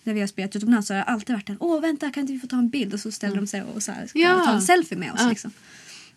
[0.05, 2.32] när vi har spelat utomlands så har det alltid varit en åh vänta kan inte
[2.32, 4.44] vi få ta en bild och så ställer de sig och så här, ska Ja.
[4.46, 5.20] ta en selfie med oss.
[5.22, 5.28] Ja.
[5.28, 5.51] Liksom.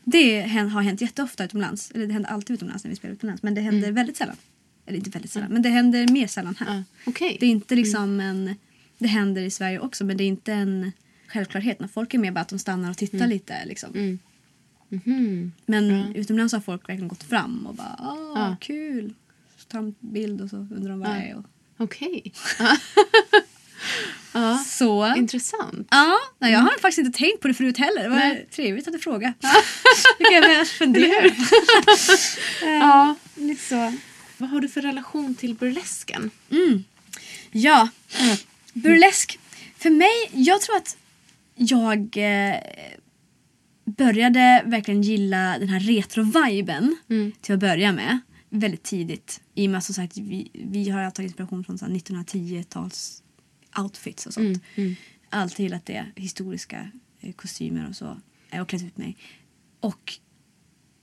[0.03, 1.91] Det har hänt jätteofta utomlands.
[1.91, 3.43] Eller det händer alltid utomlands när vi spelar utomlands.
[3.43, 4.35] Men det händer väldigt sällan.
[4.85, 6.75] Eller inte väldigt sällan, men det händer mer sällan här.
[6.77, 6.83] Ja.
[7.05, 7.37] Okej.
[7.39, 8.55] Det är inte liksom en...
[8.97, 10.91] Det händer i Sverige också men det är inte en
[11.27, 11.79] självklarhet.
[11.79, 13.65] När folk är mer bara att de stannar och tittar lite.
[13.65, 13.89] Liksom.
[13.95, 14.19] Mm.
[14.89, 15.51] Mhm.
[15.65, 18.55] Men utomlands har folk verkligen gått fram och bara åh Ja.
[18.59, 19.13] kul.
[19.57, 21.13] Så tar de en bild och så undrar de vad Ja.
[21.13, 21.35] det är.
[21.37, 21.45] Och...
[21.77, 22.23] Okej.
[24.33, 24.57] ja.
[24.67, 25.15] Så.
[25.15, 25.87] Intressant.
[25.91, 28.03] Ja, nej, jag har faktiskt inte tänkt på det förut heller.
[28.03, 28.47] Det var Nej.
[28.51, 29.33] trevligt att du frågade.
[30.19, 31.31] Nu kan jag börja fundera.
[32.61, 33.15] Ja.
[33.35, 33.93] Lite så.
[34.37, 36.31] Vad har du för relation till burlesken?
[37.51, 37.87] Ja,
[38.73, 39.39] burlesk.
[39.77, 40.97] För mig, jag tror att
[41.55, 42.55] jag eh,
[43.85, 47.31] började verkligen gilla den här retro-viben Mm.
[47.41, 48.19] till att börja med.
[48.49, 49.41] Väldigt tidigt.
[49.55, 53.22] I och med att som sagt, vi, vi har tagit inspiration från så här 1910-tals
[53.77, 54.45] outfits och sånt.
[54.45, 54.59] Mm.
[54.75, 54.95] Mm.
[55.29, 56.05] Alltid gillat det.
[56.15, 58.17] Historiska eh, kostymer och så.
[58.49, 59.17] Jag har klätt ut mig.
[59.79, 60.13] Och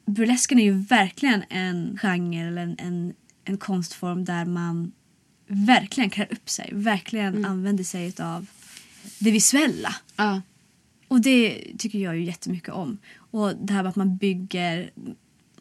[0.07, 3.15] burlesken är ju verkligen en genre eller en, en,
[3.45, 4.93] en konstform där man
[5.47, 6.71] verkligen klär upp sig.
[6.73, 8.47] Verkligen använder sig av
[9.19, 9.95] det visuella.
[10.17, 10.43] Ja.
[11.09, 12.99] Och det tycker jag ju jättemycket om.
[13.15, 14.91] Och det här med att man bygger...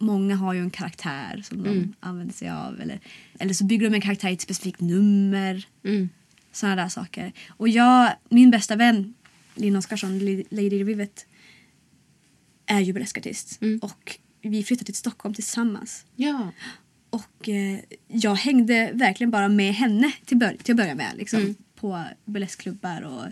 [0.01, 2.81] Många har ju en karaktär som de använder sig av.
[2.81, 2.99] Eller,
[3.39, 5.67] eller så bygger de en karaktär i ett specifikt nummer.
[5.83, 6.09] Mm.
[6.51, 7.33] Sådana där saker.
[7.49, 9.13] Och jag, min bästa vän,
[9.55, 10.19] Linn Oskarsson,
[10.49, 11.25] Lady Rivet,
[12.65, 13.61] är ju burleskartist.
[13.61, 13.79] Mm.
[13.79, 16.05] Och vi flyttade till Stockholm tillsammans.
[16.15, 16.51] Ja.
[17.09, 21.11] Och eh, jag hängde verkligen bara med henne till, bör- till att börja med.
[21.17, 21.55] Liksom, Mm.
[21.75, 23.25] På burleskklubbar och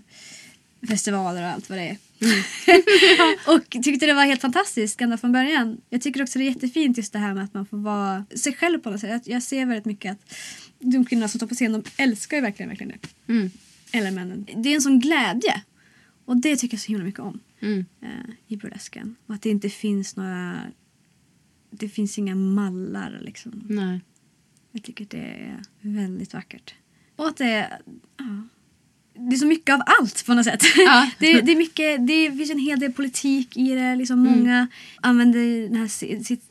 [0.87, 1.97] festivaler och allt vad det är.
[2.21, 3.37] Mm.
[3.57, 5.81] och tyckte det var helt fantastiskt ända från början.
[5.89, 8.53] Jag tycker också det är jättefint just det här med att man får vara sig
[8.55, 9.09] själv på något sätt.
[9.27, 10.33] Jag, jag ser väldigt mycket att
[10.91, 13.33] de kvinnorna som står på scen de älskar ju verkligen, verkligen det.
[13.33, 13.49] Mm.
[13.91, 14.47] Eller männen.
[14.55, 15.61] Det är en sån glädje.
[16.25, 17.85] Och det tycker jag så himla mycket om Mm.
[18.01, 18.09] eh,
[18.47, 19.15] i burlesken.
[19.25, 20.59] Och att det inte finns några...
[21.69, 23.63] Det finns inga mallar liksom.
[23.69, 24.01] Nej.
[24.71, 26.73] Jag tycker det är väldigt vackert.
[27.15, 27.79] Och att det är...
[28.17, 28.43] Ja,
[29.13, 30.63] det är så mycket av allt på något sätt.
[30.77, 31.11] Ja.
[31.19, 33.95] det, det, är mycket, det finns en hel del politik i det.
[33.95, 34.67] Liksom Många
[35.01, 36.41] använder den här, sitt,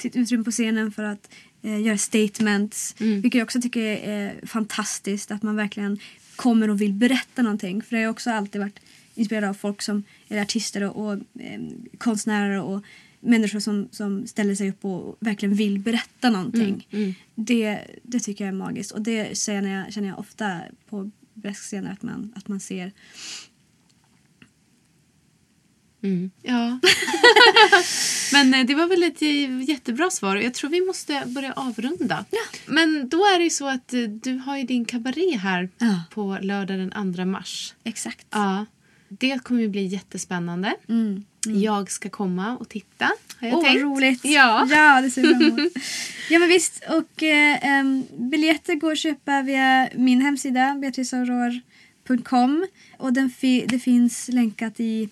[0.00, 2.94] sitt utrymme på scenen för att eh, göra statements.
[2.98, 3.20] Mm.
[3.20, 5.30] Vilket jag också tycker är fantastiskt.
[5.30, 5.98] Att man verkligen
[6.36, 7.82] kommer och vill berätta någonting.
[7.82, 8.80] För det har också alltid varit
[9.14, 11.60] inspirerad av folk som är artister och, och eh,
[11.98, 12.84] konstnärer och
[13.20, 16.86] människor som, som ställer sig upp och verkligen vill berätta någonting.
[16.90, 17.14] Mm, mm.
[17.34, 18.92] Det, det tycker jag är magiskt.
[18.92, 22.92] Och det känner jag, känner jag ofta på burleskscener att man, att man ser.
[26.02, 26.30] Mm.
[26.42, 26.78] Ja.
[28.32, 30.36] Men eh, det var väl ett eh, jättebra svar.
[30.36, 32.24] Jag tror vi måste börja avrunda.
[32.66, 36.00] Men då är det ju så att eh, du har ju din kabaré här Ja.
[36.14, 37.74] på lördag den 2 mars.
[37.84, 38.26] Exakt.
[38.30, 38.66] Ja.
[39.08, 40.74] Det kommer ju bli jättespännande.
[40.88, 41.24] Mm.
[41.46, 43.04] Jag ska komma och titta.
[43.40, 43.82] Har jag Åh, vad tänkt.
[43.82, 44.24] roligt!
[44.24, 44.68] Ja.
[44.70, 45.72] ja, det ser fram emot.
[46.30, 46.82] ja, men visst.
[46.88, 47.84] Och eh,
[48.18, 52.66] biljetter går att köpa via min hemsida, beatriceaurore.com.
[52.98, 55.08] Och den fi- det finns länkat i,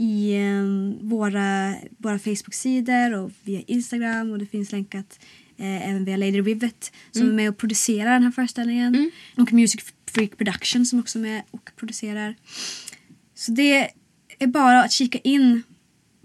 [0.00, 4.30] i em, våra, våra Facebook-sidor och via Instagram.
[4.30, 5.20] Och det finns länkat
[5.56, 9.10] eh, även via Lady Rivet som är med och producerar den här föreställningen.
[9.36, 9.80] Och Music
[10.10, 12.34] Freak Production som också är med och producerar.
[13.34, 13.90] Så det
[14.38, 15.62] är bara att kika in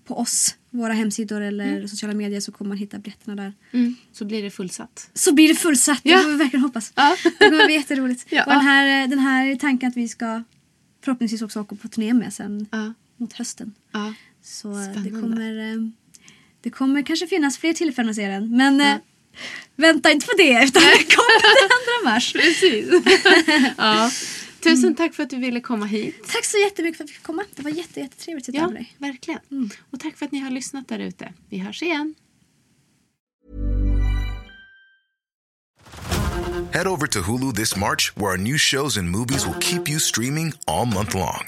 [0.06, 3.54] på oss, våra hemsidor eller sociala medier så kommer man hitta biljetterna där.
[3.72, 3.96] Mm.
[4.12, 5.10] Så blir det fullsatt.
[5.14, 6.18] Så blir det fullsatt, Ja.
[6.18, 6.94] det får vi verkligen hoppas.
[6.96, 7.16] Ja.
[7.24, 8.26] Det kommer bli jätteroligt.
[8.32, 8.44] Ja.
[8.44, 10.44] Och den här, den här tanken att vi ska
[11.04, 12.94] förhoppningsvis också åka på turné med sen Ja.
[13.18, 13.74] Mot hösten.
[13.92, 14.14] Ja.
[14.44, 15.22] Så eh, det Spännande.
[15.22, 15.78] kommer, eh,
[16.62, 18.58] det kommer kanske finnas fler tillfällen att se den.
[18.58, 18.96] Men eh,
[19.76, 22.34] vänta inte på det utan det kommer den 2 mars.
[22.34, 22.90] Precis.
[23.78, 24.12] ja.
[24.64, 26.28] Tusen tack för att du ville komma hit.
[26.28, 27.44] Tack så jättemycket för att vi fick komma.
[27.56, 28.96] Det var jätte, jättetrevligt att Ja, med dig.
[28.98, 29.40] verkligen.
[29.92, 31.34] Och tack för att ni har lyssnat där ute.
[31.50, 32.16] Vi hörs igen.
[36.74, 40.00] Head over to Hulu this March, where our new shows and movies will keep you
[40.00, 41.48] streaming all month long.